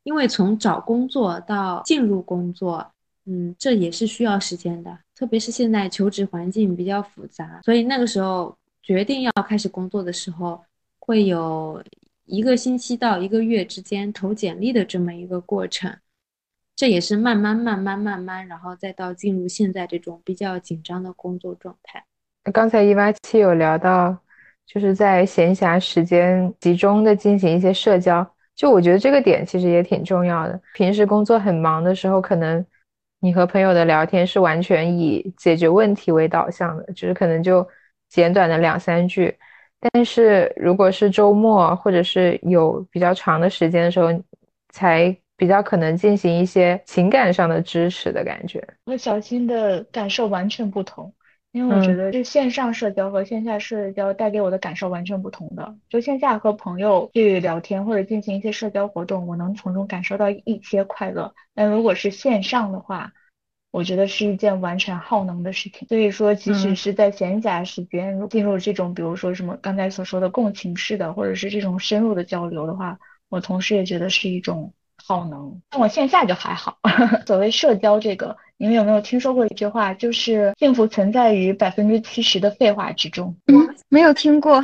[0.08, 2.93] 因为从找工作到进入工作，
[3.26, 4.98] 嗯，这也是需要时间的。
[5.13, 10.63] 特别是现在求职环境比较复杂，所以那个时候决定要开始工作的时候，
[11.00, 11.84] 会有
[12.24, 15.93] 一个星期到一个月之间投简历的这么一个过程。
[16.74, 22.06] 这也是慢慢、慢慢、慢慢，然后再到进入现在这种比较紧张的工作状态。
[22.54, 24.17] 刚才一八七有聊到，
[24.65, 28.26] 就是在闲暇时间集中的进行一些社交。
[28.58, 30.60] 就我觉得这个点其实也挺重要的。
[30.74, 32.65] 平时工作很忙的时候，可能
[33.22, 37.65] 你和朋友的聊天是完全以解决问题为导向的，就是可能就
[38.10, 39.34] 简短的两三句。
[39.80, 44.10] 但是如果是周末或者是有比较长的时间的时候，
[44.74, 48.60] 才比较可能进行一些情感上的支持的感觉。
[48.88, 51.13] 和小新的感受完全不同。
[51.58, 55.76] 因为我觉得，这线上社交和线下社交带给我的感受完全不同的。
[55.89, 61.34] 就线下和朋友去聊天或者进行一些社交活动，我能从中感受到一些快乐。
[61.56, 63.12] 但如果是线上的话，
[63.72, 65.88] 我觉得是一件完全耗能的事情。
[65.88, 74.74] 所以说，即使是在闲暇时间进入这种，比如说什么刚才所说的共情式的，或者是这种深入的交流的话，我同时也觉得是一种
[75.08, 75.62] 耗能。
[75.70, 76.78] 但我线下就还好。
[77.26, 78.36] 所谓社交这个。
[78.60, 83.38] 你们有没有听说过一句话，就是幸福存在于百分之七十的废话之中？
[83.46, 84.60] 嗯，没有听过。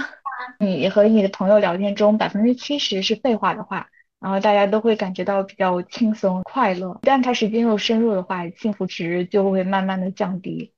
[0.57, 3.85] 你和你的朋友聊天中，百分之七十是废话的话，
[4.19, 6.99] 然后大家都会感觉到比较轻松快乐。
[7.03, 10.71] 一旦开始进入深入的话，幸福值就会慢慢的降低。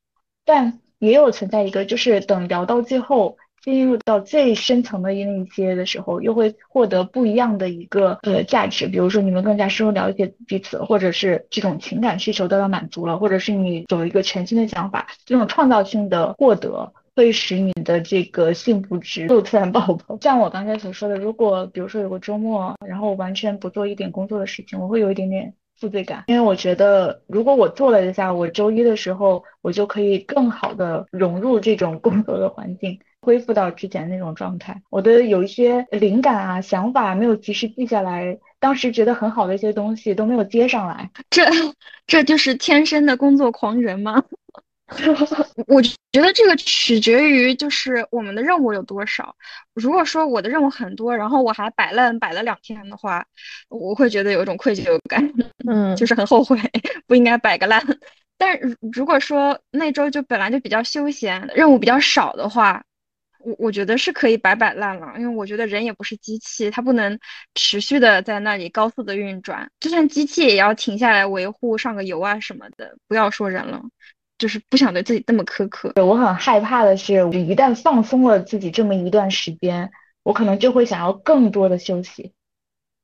[0.43, 3.37] 但也有存在一个，就是等聊到最后。
[3.65, 8.85] 进入到最深层的那一些的时候，又会获得不一样的一个呃价值。
[8.85, 20.15] 比如说，你们更加深入了解彼此，或者是这种情感需求得到满足了，或者是你有一个全新的想法，这种创造性的获得会使你的这个幸福值又突然爆棚。
[20.21, 32.99] 像我刚才所说的，如果比如说有个周末，然后完全不做一点工作的事情，我会有一点点负罪感，因为我觉得如果我做了一下，我周一的时候我就可以更好的融入这种工作的环境。
[33.25, 41.43] 恢复到之前那种状态，我的有一些灵感啊、想法没有及时记下来，当时觉得很好的一些东西都没有接上来， 这
[42.05, 44.23] 这就是天生的工作狂人吗？
[45.65, 49.35] 我觉得这个取决于就是我们的任务有多少。
[49.73, 53.25] 如果说我的任务很多，然后我还摆烂摆了两天的话，
[53.67, 55.27] 我会觉得有一种愧疚感，
[55.67, 56.59] 嗯，就是很后悔
[57.07, 57.81] 不应该摆个烂。
[58.37, 62.83] 但如如果说那周就本来就比较休闲，任务比较少的话，
[63.45, 67.19] 我我觉得是可以摆摆烂了，因为我觉得人也不是机器，它不能
[67.53, 72.97] 持续的在那里高速的运转，就算机器也要停下来维护、上个油啊什么的。
[73.07, 73.83] 不要说人了，
[74.39, 75.93] 就是不想对自己那么苛刻。
[76.03, 79.91] 我很害怕的是，一旦放松了自己这么一段时间，
[80.23, 82.33] 我可能就会想要更多的休息。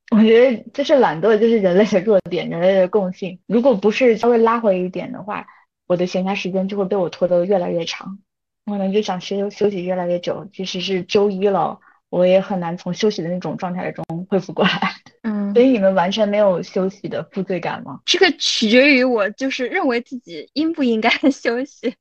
[0.09, 3.39] 我觉得这是懒惰，就是人类的弱点，人类的共性。
[3.47, 5.45] 如果不是稍微拉回一点的话，
[5.87, 8.19] 我的闲暇时间就会被我拖得越来越长。
[8.65, 14.93] 我可能就想休休息越来越久，即使是周一了，我也很难从休息的那种状态中恢复过来。
[15.23, 17.99] 嗯，所以你们完全没有休息的负罪感吗？
[18.05, 21.95] 这个取决于我，就是认为自己应不应该 休息。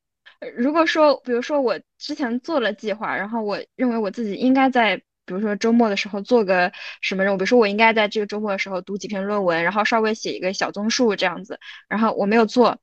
[0.57, 5.03] 如果说，比如说我之前做了计划，然后我认为我自己应该在。
[5.27, 12.79] 比如说周末的时候做个什么任务，比如说我应该在这个周末的时候读几篇论文，然后稍微写一个小综述这样子，然后我没有做，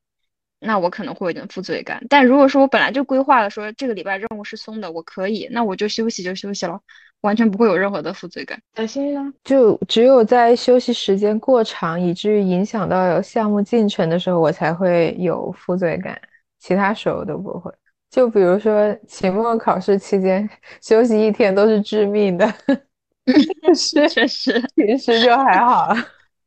[0.60, 2.04] 那我可能会有点负罪感。
[2.10, 6.80] 但如果说我本来就规划了说这个礼拜任务是松的，我可以，那我就休息就休息了，
[7.22, 8.60] 完全不会有任何的负罪感。
[8.76, 9.34] 小新呢？
[9.44, 16.20] 就只有在休息时间过长，以至于影响到项目进程的时候，我才会有负罪感，
[16.60, 17.72] 其他时候都不会。
[18.10, 20.50] 就比如说期末考试期间
[20.82, 22.52] 休息一天都是致命的
[23.76, 25.94] 是确实，平时就还好。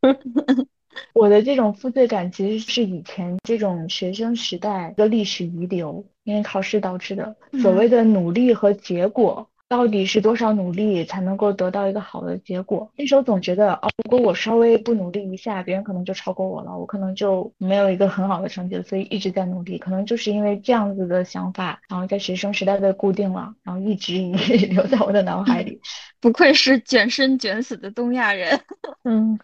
[1.13, 7.37] 我的这种负罪感其实是以前这种学生时代的历史遗留，因为考试导致的。
[7.61, 9.50] 所谓的努力和结果。
[9.71, 12.91] 到底是多少努力才能够得到一个好的结果？
[12.97, 19.79] 那时候总觉得，哦，如果我稍微不努力一下，别人可能就超过我了，我可能就没有一个很好的成绩，所以一直在努力。
[19.79, 24.15] 可能就是因为这样子的想法，然后在学生时代被固定了，然后一直
[24.75, 25.81] 留在我的脑海里。
[26.21, 28.61] 不愧是卷生卷死的东亚人。
[29.05, 29.39] 嗯，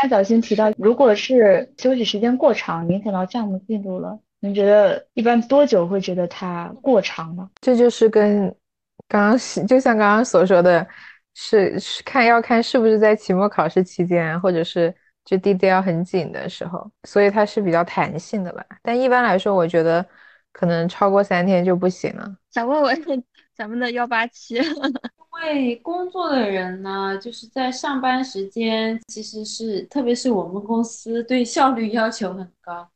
[0.00, 7.50] 刚小新提到，如果是休息时间过长，影响到项目进度了，您觉得一般多久会觉得它过长呢？
[7.60, 8.56] 这就是跟。
[9.08, 10.86] 刚刚是就像刚刚所说的，
[11.34, 14.94] 是是看要看是不是在期末考试期间，或者是
[15.24, 18.64] 就 DDL 很紧的时候，所以它是比较弹性的吧。
[18.82, 20.04] 但一般来说，我觉得
[20.52, 22.36] 可能超过三天就不行了。
[22.50, 24.64] 想问问咱们的幺八七， 因
[25.44, 32.88] 为工作的人呢，就是在上班时间其实是，特别是我们公司对效率要求很高。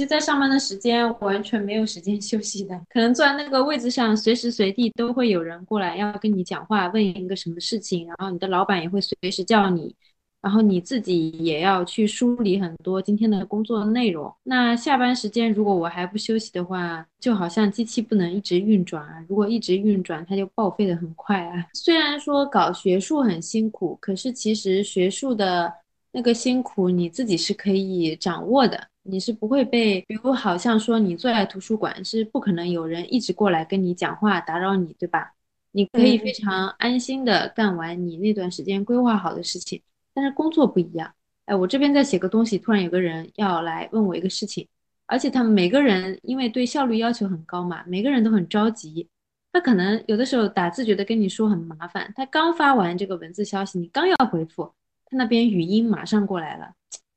[0.00, 9.94] 其实，在上班的时间完全没有时间 休息的，可能坐在那个位置上，随时随地都会有人过来要跟你讲话，问一个什么事情，然后你的老板也会随时叫你，
[10.40, 14.34] 然后你自己也要去梳理很多今天的工作内容。
[14.44, 21.66] 那下班时间如果我还不休息的话，就好像机器不能一直运转啊，如果一直运转，它就报废的很快啊。
[21.74, 25.70] 虽然说搞学术很辛苦，可是其实学术的
[26.10, 28.88] 那个辛苦你自己是可以掌握的。
[29.02, 35.32] 你是不会被，比如好像说你坐在图书馆是不可能有人一直过来跟你讲话打扰你，对吧？
[35.72, 39.80] 你可以非常安心的干完你那段时间规划好的事情。
[40.12, 41.12] 但是工作不一样，
[41.46, 44.66] 哎，我这边在写个东西，突然有个人要来问我一个事情，
[45.06, 49.08] 而且他们每个人因为对效率要求很高嘛，每个人都很着急。
[49.52, 54.64] 他可能有的时候打字觉得跟你说很麻烦，他刚发完这个文字消息，你刚要回复，
[55.06, 56.72] 他那边语音马上过来了。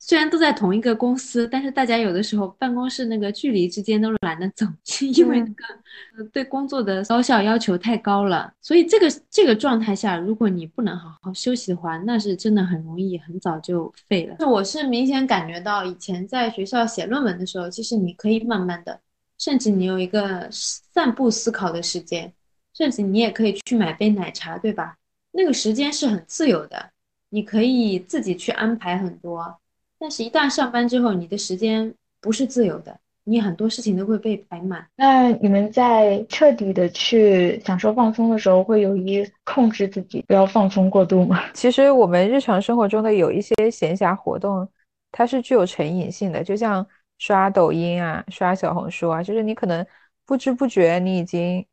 [0.06, 4.66] 虽然都在同一个公司，但是大家有的时候办公室那个距离之间都懒得走，
[5.16, 8.54] 因为那个对工作的高效要求太高了。
[8.60, 14.46] 所以这个这个状态下，如果你不能好好休息的话，那是真的很容易很早就废了。
[14.46, 19.00] 我是明显感觉到，以前在学校写论文的时候，其实你可以慢慢的，
[19.38, 22.34] 甚至你有一个散步思考的时间，
[22.74, 24.98] 甚至你也可以去买杯奶茶，对吧？
[25.32, 26.92] 那个时间是很自由的，
[27.30, 29.60] 你可以自己去安排很多。
[30.04, 34.86] 但是，一旦上班之后，你的时间不是自由的，你很多事情都会被排满。
[34.98, 41.40] 那你们在彻底的去享受放松的时候，会有意控制自己不要放松过度吗？
[41.56, 44.68] 其实我们日常生活中的有一些闲暇活动，
[45.10, 46.86] 它是具有成瘾性的，就像
[47.18, 49.88] 刷抖音啊、刷小红书啊，就是你可能
[50.26, 51.66] 不知不觉你已经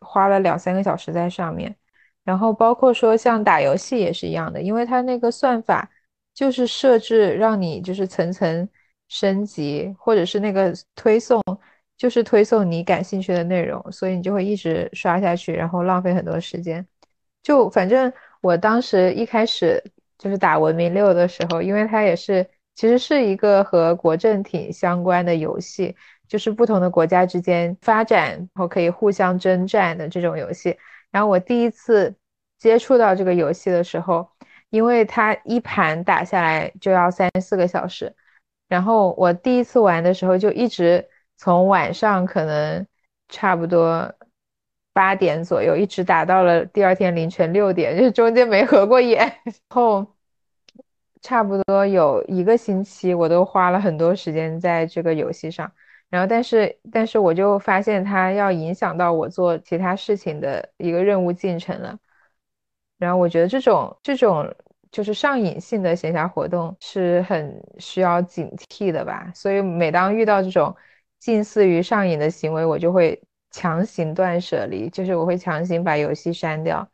[0.00, 1.72] 花了两三个小时在上面。
[2.24, 5.88] 然后包括说像打游戏也是一样的，因为它那个算法。
[6.36, 8.68] 就是设置让你就是层层
[9.08, 11.42] 升级，或者是那个推送，
[11.96, 16.86] 就是推送你感兴趣的内容，所以你就会一直刷下去，然后浪费很多时间。
[17.42, 18.12] 就反正
[18.42, 19.82] 我当时一开始
[20.18, 25.96] 就是打文明六的时候，因为它也是其实是一个和国政挺相关的游戏，
[26.28, 30.76] 就是不同的国家之间发展，然后可以互相征战的这种游戏。
[31.10, 32.14] 然后我第一次
[32.58, 34.28] 接触到这个游戏的时候。
[34.70, 38.14] 因为它一盘打下来就要三四个小时，
[38.68, 41.06] 然后我第一次玩的时候就一直
[41.36, 42.86] 从晚上可能
[43.28, 44.12] 差不多
[44.92, 49.32] 八点左右，一直打到了第二天凌晨六点，就是中间没合过眼。
[49.70, 50.06] 后
[51.22, 55.70] 差不多有一个星期，我都花了很多时间在这个游戏上。
[56.08, 61.98] 然后，但是，但是我就发现它要影响到我做其他事情的一个任务进程了。
[62.98, 64.54] 然后，我觉得这种这种
[64.90, 69.30] 就是上瘾性的闲暇活动是很需要警惕的吧。
[69.34, 70.74] 所以，每当遇到这种
[71.18, 73.20] 近似于上瘾的行为，我就会
[73.50, 76.88] 强行断舍离，就是我会强行把游戏删掉，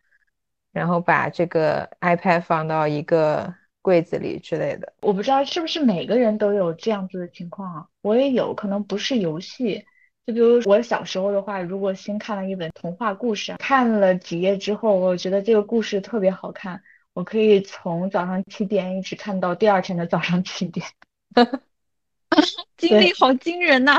[0.73, 3.55] 然后把这个 iPad 放到一个。
[3.85, 7.87] 柜子里之类的，我不知道是不是每个人都有这样子的情况啊？
[8.01, 9.85] 我也有可能不是游戏，
[10.27, 20.87] 就比如我小时候的话，如果新看了一本童话故事，看了几页之后，我觉得这个故事特别好看，我可以从早上七点一直看到第二天的早上七点，
[22.77, 23.99] 精力好惊人呐！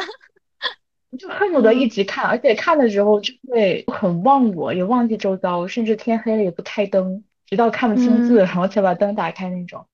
[1.20, 7.24] 就恨不得一直看，而且看的时候就会很忘我，也忘记周遭，甚至天黑了也不开灯。
[7.46, 9.86] 直到看不清字，然后才把灯打开那种。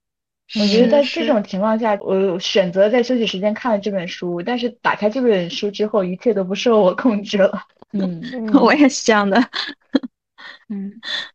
[0.60, 7.64] 我觉得在这种情况下，我选择在休息时间看了这本书，但是打开这本书之后，一切都不受我控制了。
[7.94, 8.22] 嗯，
[8.60, 9.40] 我也是这样的。
[10.70, 10.94] 嗯，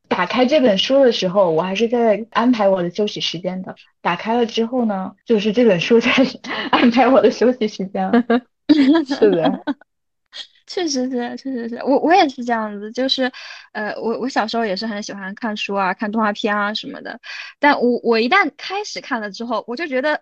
[0.09, 3.75] 打开这本书的时候，我还是在安排我的休息时间的。
[4.01, 6.11] 打开了之后呢，就是这本书在
[6.71, 8.25] 安排我的休息时间了。
[9.07, 9.65] 是的。
[10.75, 11.77] 确实是，确实是。
[11.85, 13.31] 我我也是这样子，就是，
[13.73, 17.21] 呃，我我小时候也是很喜欢看书啊，看动画片啊什么的，
[17.61, 20.21] 但我我一旦开始看了之后，我就觉得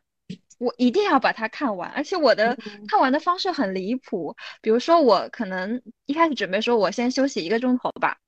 [0.59, 8.19] 我一定要把它看完，而且我的看完的方式很离谱，比如说我可能一开始准备说我先休息一个钟头吧，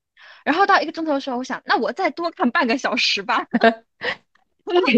[0.46, 3.46] 然后到一个钟头的时候，我想那我再多看半个小时吧，
[4.64, 4.90] 我说半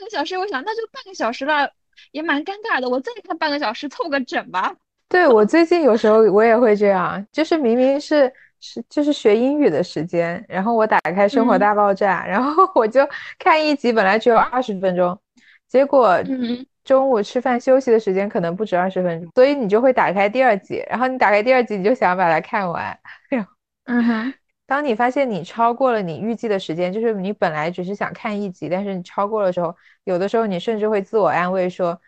[0.00, 1.72] 个小时，我想那就半个小时了，
[2.10, 4.76] 也蛮尴尬的，我再看半个小时凑个整吧。
[5.12, 13.06] 对我最近有时候我也会这样，就是明明是是就是学英语的时间，然后我打开《生活大爆炸》，然后我就
[13.38, 15.20] 看一集，本来只有二十分钟，
[15.68, 16.18] 结果
[16.82, 22.98] 中午吃饭休息的时间可能不止二十分钟，所以你就会打开第二集，然后你打开第二集，你就想把它看完。
[23.84, 24.34] 嗯哼，
[24.66, 32.00] 当你发现你超过了你预计的时间，就是你本来只是想看一集，但是你超过了时候，有的时候你甚至会自我安慰说，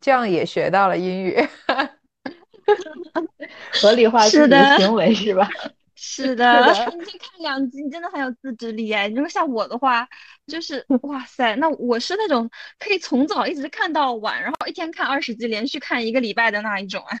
[0.00, 1.36] 这样也学到了英语。
[3.80, 5.48] 合理化自己的行为是吧？
[5.94, 6.60] 是的，
[6.98, 9.08] 你先看两集，你真的很有自制力哎。
[9.08, 10.08] 如果像我的话，
[10.46, 17.16] 就是哇塞，那我是那种可以从早一直看到晚，然后一天看二十集，连续看一个礼拜的那一种啊。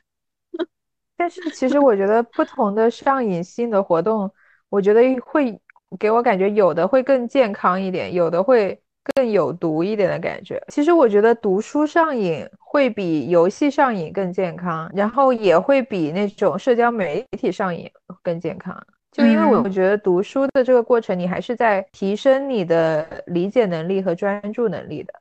[1.16, 4.32] 但是其实我觉得不同的上瘾性的活动，
[4.68, 5.60] 我觉得会
[5.98, 8.80] 给我感觉有的会更健康一点，有的会。
[9.16, 10.64] 更有毒一点的感觉。
[10.68, 17.86] 其实我觉得读书上瘾会比游戏上瘾更健康，然后也会比那种社交媒体上瘾
[18.22, 18.74] 更健康。
[19.10, 25.12] 就因为我觉得读书的这个过程，你还是在提升你的理解能力和专注能力的。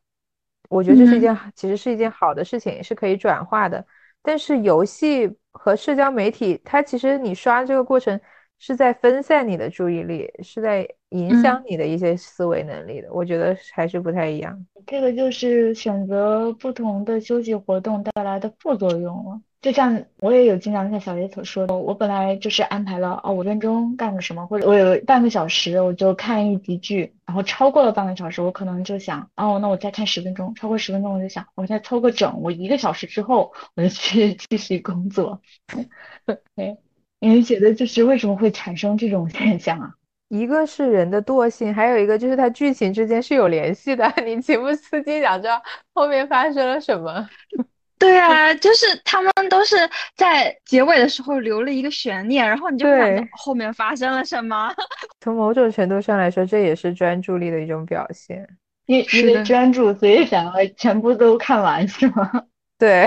[0.70, 3.86] 我觉得这是一件其实是一件好的事情，是可以转化的。
[4.22, 8.18] 但是游戏和社交媒体，它其实你刷这个过程。
[8.64, 13.08] 是在分散你的注意力，是在影响你的一些思维能力的。
[13.14, 14.66] 我觉得还是不太一样。
[14.86, 19.40] 这个就是选择不同的休息活动带来的副作用了。
[19.62, 35.42] 就像我也有经常像小叶所说的，我本来就是安排了哦五分钟干个什么，或者我有半个小时我就看一集剧，然后超过了半个小时，我可能就想哦那我再看十分钟，超过十分钟我就想我再凑个整，我一个小时之后我就去 继续工作。
[36.56, 36.78] 对。
[37.20, 39.94] 你们觉得就是为什么会产生这种现象啊？
[40.32, 45.62] 一个是人的惰性，还有一个就是它剧情之间是有联系的， 你情不自禁想知道
[45.94, 47.30] 后面发生了什么。
[48.00, 49.76] 对啊， 就是他们都是
[50.16, 54.74] 在结尾的时候留了一个悬念，然后你就想后面发生了什么。
[55.20, 58.48] 从某种程度上来说，这也是专注力的一种表现。
[58.86, 62.32] 因因为专注，所以想要全部都看完，是吗？
[62.80, 63.06] 对。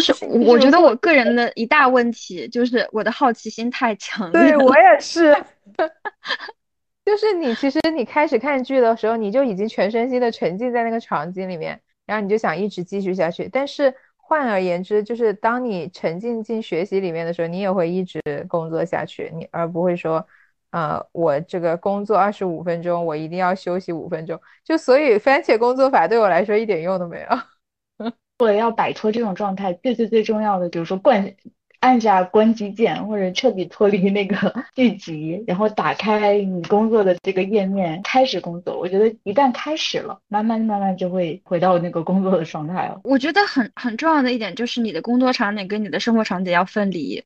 [0.00, 4.40] 就是我觉得我个人的一大问题就是我的好奇心太强烈。
[4.40, 5.36] 对我也是，
[7.04, 13.48] 就是你其实你开始看剧的时候，你就已经全身心的沉浸在那个场景里面，然后你就想一直继续下去。
[13.48, 20.26] 但是换而言之，就是当你沉浸进学习里面的时候，你也会一直工作下去，你而不会说，
[20.72, 24.40] 呃，我这个工作二十五分钟，我一定要休息五分钟。
[24.64, 27.28] 就所以番茄工作法对我来说一点用都没有。
[28.38, 31.34] 为了要摆脱这种状态，最最最重要的就是说惯
[31.80, 38.78] 按下关机键，或者彻底脱离那个 剧集，然后打开你工作的这个页面，开始工作。
[38.78, 43.00] 我觉得一旦开始了，慢慢慢慢就会回到那个工作的状态了。
[43.04, 47.22] 我觉得很很重要的一点就是你的工作场景跟你的生活场景要分离。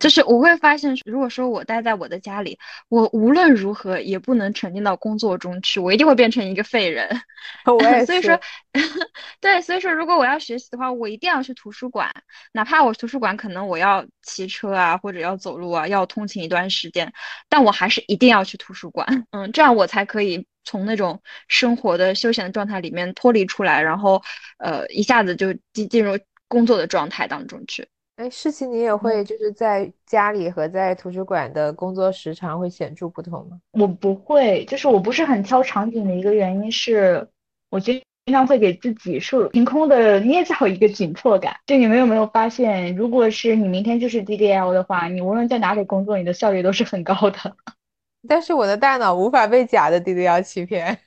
[0.00, 7.08] 就是我会发现，如果说我待在我的家里，我无论如何也不能沉浸到工作中去，我一定会变成一个废人。
[7.66, 8.40] 我也 所以说，
[9.40, 12.10] 对，所以说如果我要学习的话，我一定要去图书馆，
[12.52, 17.12] 哪怕我图书馆可能我要骑车啊，或者要走路啊，要通勤一段时间，
[17.50, 19.26] 但我还是一定要去图书馆。
[19.30, 24.22] 嗯，这样我才可以从那种生活的休闲的状态里面脱离出来，然后
[24.58, 27.86] 呃一下子就进进入工作的状态当中去。
[28.20, 33.58] 哎，诗琪，你也会就是在家里和在图书馆的工作时长会显著不同吗？
[33.72, 37.26] 我不会，就是我不是很挑场景的一个原因是，
[37.70, 41.56] 我经常会给自己树凭空的捏造一个紧迫感。
[41.66, 47.56] 就你们有没有发现，如果是你明天就是 DDL 的话，你无论在哪里工作，你的效率都是很高的。
[48.28, 50.98] 但是我的大脑无法被假的 DDL 欺骗。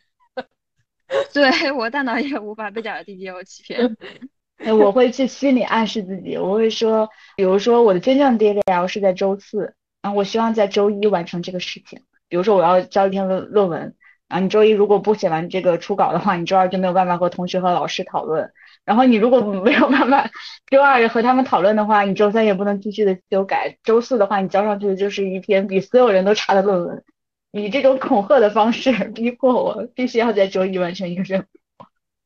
[1.32, 3.95] 对我大脑也无法被假的 DDL 欺骗。
[4.72, 12.01] 我会去心理暗示自己，我会说，比如说我的真正 DDL 是在周四，然后我希望在周一完成这个事情。
[12.30, 13.95] 比如说我要交一篇论论文，
[14.28, 18.51] 啊，你周一如果不写完这个初稿的话，你周二就没有办法和同学和老师讨论。
[18.86, 20.30] 然后你如果没有办法
[20.70, 23.78] 周二和他们讨论的话，你周三也不能继续的修改。
[23.84, 27.03] 周四的话，你交上去的就是一篇比所有人都差的论文。
[27.51, 31.45] 以这种恐吓的方式逼迫我，必须要在周一完成一个任务。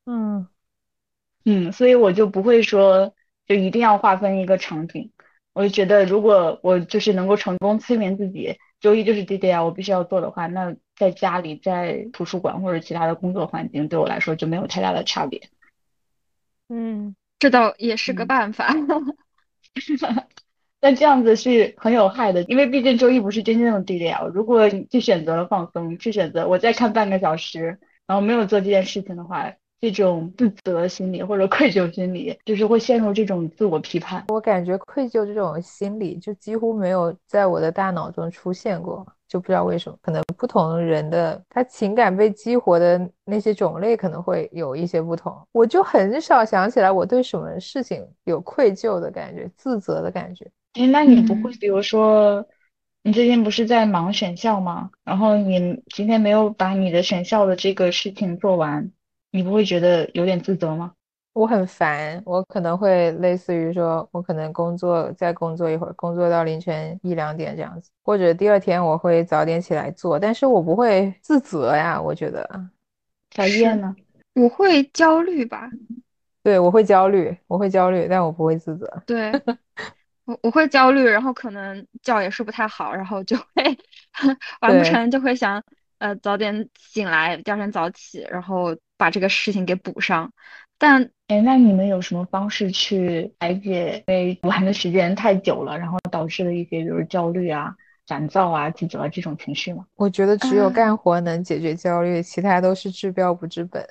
[0.05, 0.47] 嗯。
[1.50, 3.14] 嗯，所以我就不会说
[3.48, 5.12] 就一定要划分一个场景，
[5.54, 15.41] 我就觉得如果我就是能够成功催眠自己，周一就是 DDL，我必须要做的话，那在家里、在图书馆或者其他的工作环境，对我来说就没有太大的差别。
[16.68, 18.76] 嗯，这倒也是个办法。
[20.82, 24.28] 但这样子是很有害的，因为毕竟周一不是真正的 DDL。
[24.34, 29.54] 如果你去选择了放松，去选择我再看半个小时，然后没有做这件事情的话。
[29.80, 34.25] 这种自责心理或者愧疚心理，就是会陷入这种自我批判。
[34.30, 39.97] 我感觉愧疚这种心理就几乎没有在我的大脑中出现过，就不知道为什么。
[40.01, 45.36] 可能不同人的他情感被激活的那些种类可能会有一些不同。
[45.51, 50.49] 我就很少想起来我对什么事情有愧疚的感觉、自责的感觉。
[50.73, 52.45] 哎，那你不会，比如说，
[53.03, 54.89] 你最近不是在忙选校吗？
[55.03, 58.91] 然后你今天没有把你的选校的这个事情做完。
[59.32, 60.93] 你不会觉得有点自责吗？
[61.34, 72.01] 我很烦，我可能会类似于说，我可能工作再工作一会儿，工作到凌晨一两点这样子，或者第二天我会早点起来做，但是我不会自责呀。
[72.01, 72.49] 我觉得，
[73.36, 73.95] 小叶呢？
[74.34, 75.69] 我会焦虑吧？
[76.41, 78.91] 对，我会焦虑，我会焦虑，但我不会自责。
[79.05, 79.32] 对，
[80.25, 83.78] 我我会焦虑，然后可能觉也睡不太好，然后就会
[84.61, 85.63] 完不成，就会想。
[85.99, 90.32] 呃，早点醒来，第二天早起，然后把这个事情给补上。
[90.78, 97.76] 但，哎，那你们有什么方式去排解因为玩的时间太久了，然后导致了一些，比如焦虑啊、
[98.06, 99.86] 烦躁啊、自责这种情绪吗？
[99.95, 103.86] 我觉得只有干活能解决焦虑，其他都是治标不治本。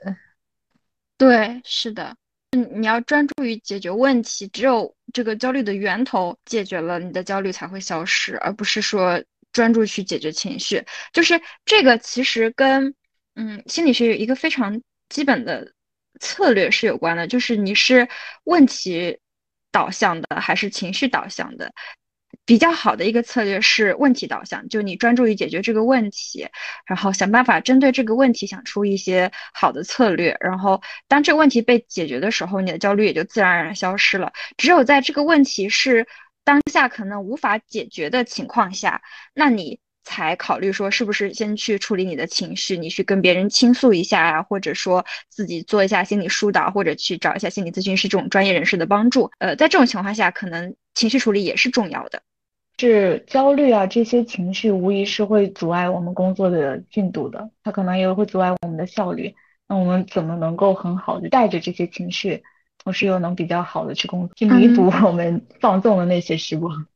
[1.19, 2.15] 对，是的，
[2.53, 9.23] 嗯，你要专注于解决问题，只有这个焦虑的源头解决了，你的焦虑才会消失，而不是说。
[9.53, 10.85] 专注去解决情绪，
[11.15, 12.95] 就是这个其实跟
[13.37, 15.73] 嗯心理学有一个非常基本的
[16.21, 18.09] 策略是有关的，就是你是
[18.45, 19.19] 问题
[19.71, 21.73] 导向的还是情绪导向的。
[22.45, 26.49] 比较好的一个策略是问题导向，就你专注于解决这个问题，
[26.87, 34.33] 然后想办法针对这个问题想出一些好的策略，然后当这个问题被解决的时候，你的焦虑也就自然而然消失了。
[34.57, 36.07] 只有在这个问题是。
[36.47, 39.03] 当下可能无法解决的情况下，
[39.35, 49.33] 那你才考虑说是不是先去处理你的情绪，你去跟别人倾诉一下啊，或者说自己做一下心理疏导，或者去找一下心理咨询师这种专业人士的帮助。
[49.41, 52.23] 呃，在这种情况下，可能情绪处理也是重要的。
[52.79, 59.35] 是焦虑啊，这些情绪无疑是会阻碍我们工作的进度的，它可能也会阻碍我们的效率。
[59.67, 62.45] 那我们怎么能够很好的带着这些情绪？
[62.85, 66.87] 同时又能比较好的去工去弥补我们放纵的那些时光。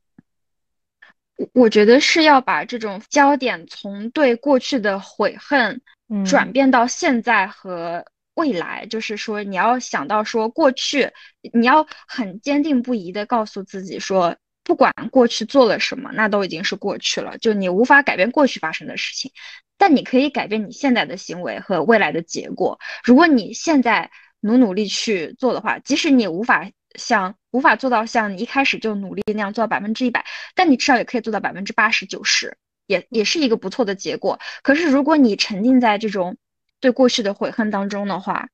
[1.40, 5.80] 我我觉得是要把这种焦点从对过去的悔恨
[6.26, 11.10] 转变到现在和未来，就是说你要想到说过去，
[11.54, 19.32] 你要很坚定不移的告诉自己说，不管过去做了什么，那都已经是过去了，就你无法改变过去发生的事情，
[19.78, 22.78] 但你可以改变你现在的行为和未来的结果。
[23.02, 24.10] 如果你现在。
[24.42, 30.24] 努努力去做的话，即使你无法像无法做到像你一开始就努力那样做到百分之一百，
[30.54, 34.38] 但你至少也可以做到百分之八十九十，也也是一个不错的结果。
[34.62, 36.36] 可是如果你沉浸在这种
[36.80, 38.48] 对过去的悔恨当中的话，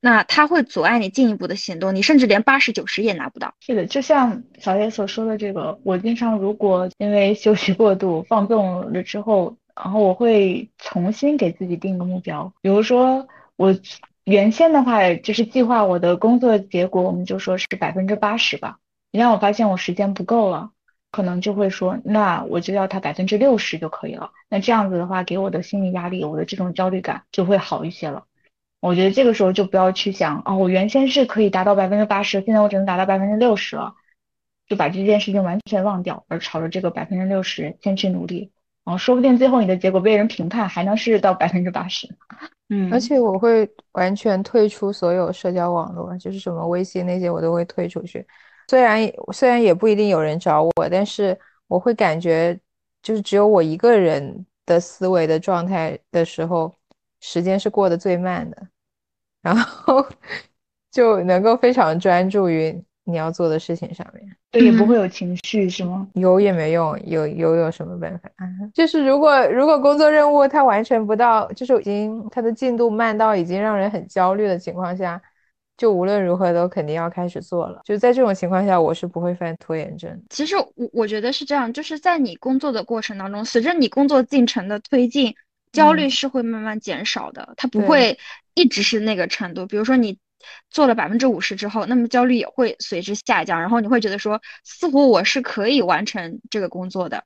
[0.00, 3.54] 那它会阻碍你进一步的行动，你甚至连八十九十也拿不到。
[3.60, 13.74] 是的，就像小叶所说的这个，我经常如果因为休息过度放纵了之后，然后我会重新给自己定个目标，比如说我
[14.24, 18.78] 原先的话就是计划我的工作结果，我们就说是百分之八十吧。
[19.10, 20.70] 一旦我发现我时间不够了，
[21.10, 24.30] 可能就会说，那我就要它百分之六十就可以了。
[24.48, 28.24] 那这样子的话，给我的心理压力，我的这种焦虑感就会好一些了。
[28.80, 33.94] 我觉得这个时候就不要去想哦，我原先是可以达到百分之八十，现在我只能达到百分之六十了，
[34.68, 38.52] 就把这件事情完全忘掉，而朝着这个百分之六十先去努力，
[38.84, 42.08] 然后说不定最后你的结果被人评判还能是到百分之八十。
[42.70, 48.26] 嗯，而且我会完全退出所有社交网络，就是什么微信那些我都会退出去。
[48.68, 49.00] 虽然
[49.32, 52.58] 虽然也不一定有人找我，但是我会感觉
[53.02, 56.74] 就是只有我一个人的思维的状态的时候。
[57.22, 58.68] 时间是过得最慢的，
[59.42, 60.02] 然后
[60.90, 66.08] 就能够非常专注于你要做的事情上面，对，也不会有情绪，是吗？
[66.14, 68.28] 有也没用，有有有什么办法？
[68.74, 75.20] 就是如果如果工作任务它完成不到，就是已经它的进度慢到已经让人很焦虑的情况下，
[75.76, 77.80] 就无论如何都肯定要开始做了。
[77.84, 80.20] 就在这种情况下，我是不会犯拖延症。
[80.30, 85.34] 其实我我觉得是这样，就是在你工作的过程当中，随着你工作进程的推进。
[85.72, 88.18] 焦虑是会慢慢减少的，它不会
[88.54, 89.66] 一直是那个程度。
[89.66, 90.18] 比如说你
[90.70, 97.24] 做了百分之五十之后，那么焦虑也会随之下降，然后你会觉得说，似乎我是可以完成这个工作的，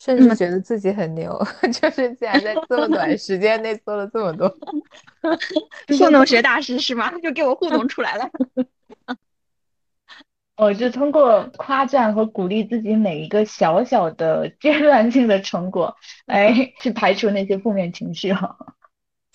[0.00, 4.48] 甚至觉得自己很牛， 就是竟然在这么 短时间内做了这么多，
[5.98, 7.12] 糊弄学大师是吗？
[7.20, 8.28] 就给我糊弄出来了。
[10.56, 18.56] 我就通过夸赞和鼓励自己每一个小小的阶段性的成果，来去排除那些负面情绪哈。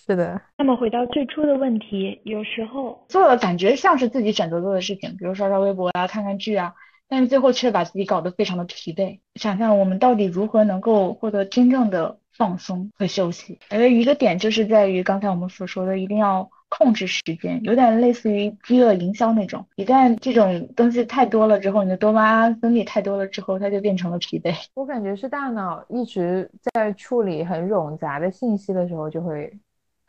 [0.06, 0.40] 是的。
[0.58, 6.74] 那么回到最初的问题，有时候做了感觉像是自己选择做的事情，比如刷刷微博啊、看看剧啊，
[7.08, 9.20] 但是最后却把自己搞得非常的疲惫。
[9.34, 13.58] 想想我们到底如何能够获得真正的放松和休息？
[13.68, 16.50] 而一个点就是在于刚才我们所说的，一定要。
[16.72, 24.54] 控制时间有点类似于饥饿营销那种，一旦这种东西太多了之后，你的多巴胺分泌太多了之后，它就变成了疲惫。
[24.74, 29.52] 我感觉是大脑一直在处理很冗杂的信息的时候就会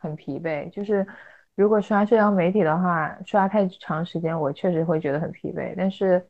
[0.02, 0.68] 很疲惫。
[0.68, 1.06] 就是
[1.54, 5.72] 如果刷社交媒体的话，刷太长时间，我确实会觉得很疲惫。
[5.76, 6.22] 但是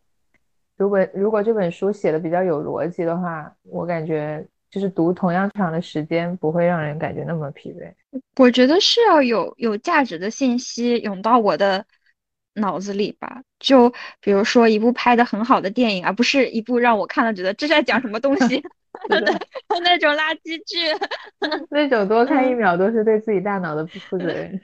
[0.76, 4.46] 如果如果这本书写的比较有逻辑的话，我感觉。
[4.72, 7.92] 就是读同样长的时间，不会让人感觉那么疲惫。
[8.38, 11.84] 我觉得是要有有价值的信息涌到我的
[12.54, 13.42] 脑子里吧。
[13.58, 13.92] 就
[14.22, 18.64] 比如说一部拍的很好的电影，而不是一部让我看了觉得这是在讲什么东西
[19.08, 19.40] 的
[19.82, 20.78] 那种垃圾剧。
[21.70, 24.60] 那种多看一秒都是对自己大脑的不负责任。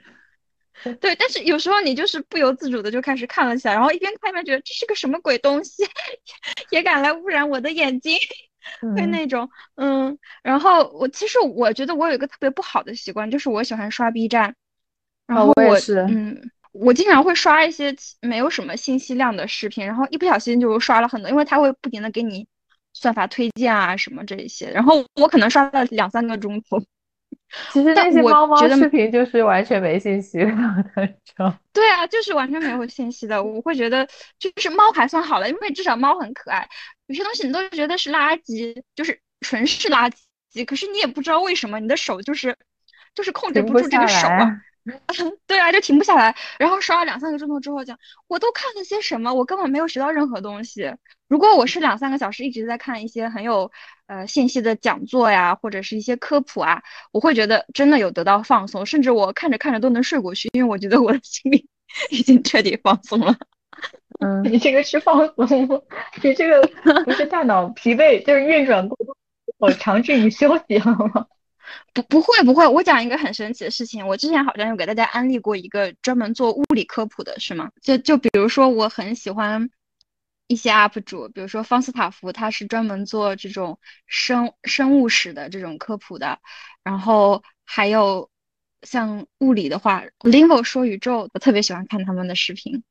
[1.01, 5.83] 对，但是有时候你就是不由自主的就开始看了起来，然后一边看一边觉得这是个什么鬼东西，
[6.69, 8.17] 也敢来污染我的眼睛。
[8.95, 14.53] 会那种，嗯，然后我其实我觉得我有一个特别不好的习惯，就是我喜欢刷 B 站，
[15.25, 22.47] 然后我也是，嗯，我经常会刷一些没有什么信息量的视频，然后一不小心就刷了很多，因为它会不停的给你
[22.99, 26.77] 算法推荐啊什么这一些，然后我可能刷了两三个钟头。
[27.71, 31.51] 其实那些猫猫视频就是完全没信息量的，种。
[31.73, 33.43] 对啊，就是完全没有信息的。
[33.43, 36.67] 我会觉得就是猫还算好了，因为至少猫很可爱。
[37.07, 40.11] 有些东西你都觉得是垃圾，就是纯是垃
[40.53, 40.65] 圾。
[40.65, 42.55] 可是你也不知道为什么，你的手就是
[43.15, 44.61] 就是控制不住这个手啊。
[45.47, 46.35] 对啊，就停不下来。
[46.59, 47.97] 然后刷了两三个钟头之后，讲
[48.27, 49.33] 我都看了些什么？
[49.33, 50.93] 我根本没有学到任何东西。
[51.29, 53.71] 如果我是两三个小时一直在看一些很有
[54.07, 61.67] 呃信息的讲座呀，或者是一些科普啊，我会觉得真的有得到放松，甚至我看着看着都能睡过去，因为我觉得我的心里
[62.09, 63.35] 已经彻底放松了。
[64.19, 65.83] 嗯， 你这个是放松，
[66.23, 66.61] 你这个
[67.05, 69.15] 不是大脑疲惫，就是运转过度，
[69.59, 71.27] 我强制你休息好吗？
[71.93, 74.07] 不不会不会，我讲一个很神奇的事情。
[74.07, 77.69] 我之前好像有给大家安利过一个专门做物理科普的，是吗？
[77.83, 79.69] 就就比如说，我很喜欢
[80.49, 86.39] 一些 UP 主，比如说方斯塔夫，他是专门做这种生生物史的这种科普的。
[86.83, 88.29] 然后还有
[88.81, 92.83] 像物理的话，Lingo 说宇宙，我特别喜欢看他们的视频。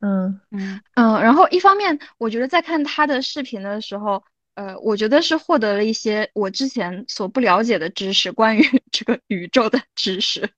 [0.00, 1.20] 嗯嗯嗯。
[1.22, 4.22] 然后一方面，我觉得在看他的视频的时候。
[4.54, 10.50] 呃，我觉得是获得了一些我之前所不了解的知识，关于 这个宇宙的知识。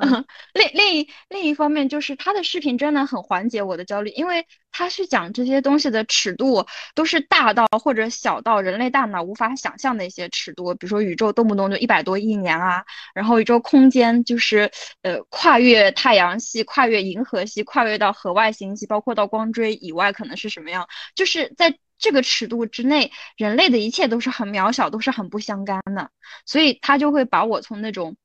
[0.00, 12.82] 嗯，另另一另一方面就是他的视频真的很缓解我的焦虑，因为他是讲这些东西的尺度都是大到或者小到人类大脑无法想象的一些尺度，比如说宇宙动不动就一百多亿年啊，
[13.14, 14.70] 然后宇宙空间就是
[15.02, 26.10] 呃跨越太阳系、跨越银河系、跨越到河外星系，包括到光锥以外可能是什么样，就是在这个尺度之内，人类的一切都是很渺小，都是很不相干的，
[26.46, 28.16] 所以他就会把我从那种。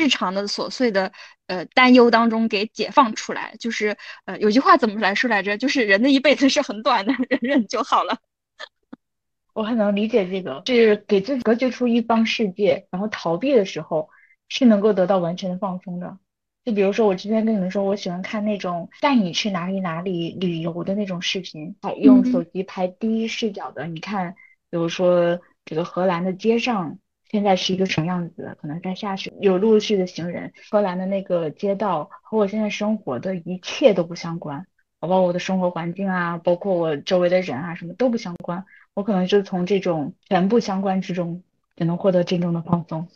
[0.00, 1.12] 日常的琐碎的
[1.46, 5.58] 呃担忧当中给解放出来，就是呃有句话怎么来说来着？
[5.58, 8.16] 就是人的一辈子是很短的，忍忍就好了。
[9.52, 14.08] 我很能理解这个，是给自己隔绝出一方世界，然后逃避的时候
[14.48, 16.16] 是能够得到完全的放松的。
[16.64, 23.86] 就比如说我之前跟你们说，我喜欢看那种带你去哪里哪里旅游的那种视频，用手机拍第一视角的。
[23.86, 24.34] 你看，
[24.70, 26.98] 比如说这个荷兰的街上。
[27.30, 28.56] 现在是一个什么样子？
[28.60, 30.52] 可能在下雪，有陆续的行人。
[30.70, 34.66] 荷兰的那个街道和我现在生活的一切都不相关，
[34.98, 38.64] 包括我的生活环境啊，包括我周围的人啊，什么都不相关。
[38.94, 41.40] 我可能就从这种全部相关之中，
[41.76, 43.06] 也能获得真正的放松。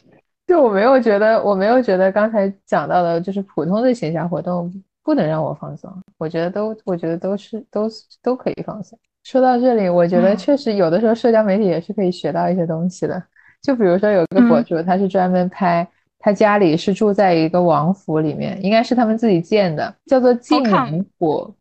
[0.47, 5.93] 就我没有觉得，我没有觉得刚才讲到的，就是普通的闲暇活动不能让我放松。
[6.19, 7.89] 我觉得都，我觉得都是都
[8.23, 8.97] 都可以放松。
[9.25, 13.21] 说到这里，我觉得确实有的时候社交媒体也是可以学到一些东西的。
[13.65, 15.89] 就比如说有一个博主，他是专门拍
[16.19, 21.55] 他家里是住在一个王府里面，应该是他们自己建的，叫做晋王府，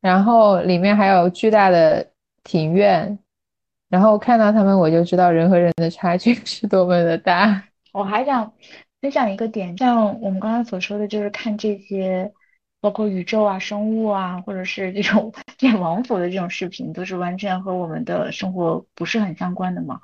[0.00, 2.06] 然后里面还有巨大的
[2.44, 3.18] 庭院，
[3.88, 7.64] 然后看到他们我就知道人和人的差距是多么的大。
[7.92, 8.52] 我还想
[9.02, 12.32] 分享一个点，像我们刚才所说的，就是看这些。
[12.84, 20.00] 包括宇宙啊、生物啊，或者是这种见王府的这种视频，都是完全和我们的生活不是很相关的嘛。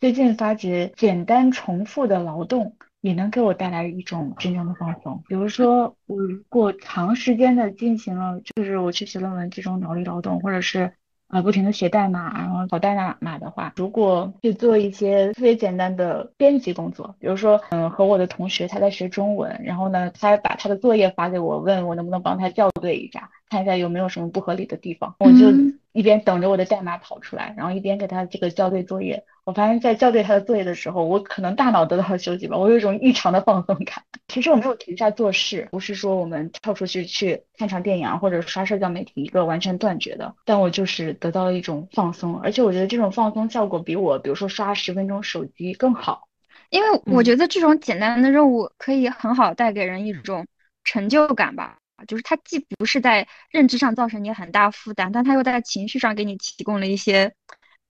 [0.00, 5.22] 最近发觉，简单重复的劳动也能给我带来一种真正的放松。
[5.28, 10.92] 比如说，我如果长时间的进行了，就是我去写论文这种脑力劳动，或者是。
[11.34, 25.50] 啊，不停的写代码，然后跑代码码的话，如果去做一些特别简单的编辑工作，比如说，嗯，和我的同学他在学中文，然后呢，他把他的作业发给我，问我能不能帮他校对一下，看一下有没有什么不合理的地方，我就
[25.92, 29.24] 一边等着我的代码跑出来，然后一边给他这个校对作业。
[29.44, 34.02] 我发现，在校对他的作业的时候，我可能大脑得到了休息吧，我有一种异常的放松感。
[34.28, 46.26] 其实我没有停下做事，不是说我们跳出去去看场电影或者刷社交媒体一个完全断绝的，但我就是得到了一种放松，而且我觉得这种放松效果比我比如说刷十分钟手机更好，
[46.70, 50.46] 因为我觉得这种简单的任务可以很好带给人一种
[50.84, 51.76] 成就感吧，
[52.08, 57.34] 就是它既不是在认知上造成你很大负担，但它又在情绪上给你提供了一些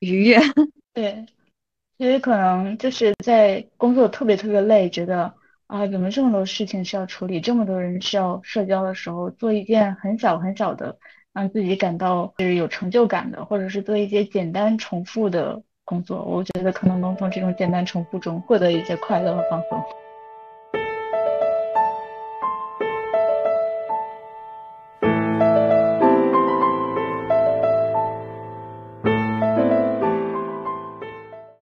[0.00, 0.40] 愉悦。
[0.92, 1.26] 对。
[1.96, 5.32] 所以可能就是在工作特别特别累，觉得
[5.66, 10.98] 啊，怎么这么多事情需要处理，这么多人需要社交的时候，做一件很小很小的，
[11.32, 20.03] 让自己感到就是有成就感的，或者是做一些简单重复的工作，我觉得可能能从这种简单重复中获得一些快乐和放松。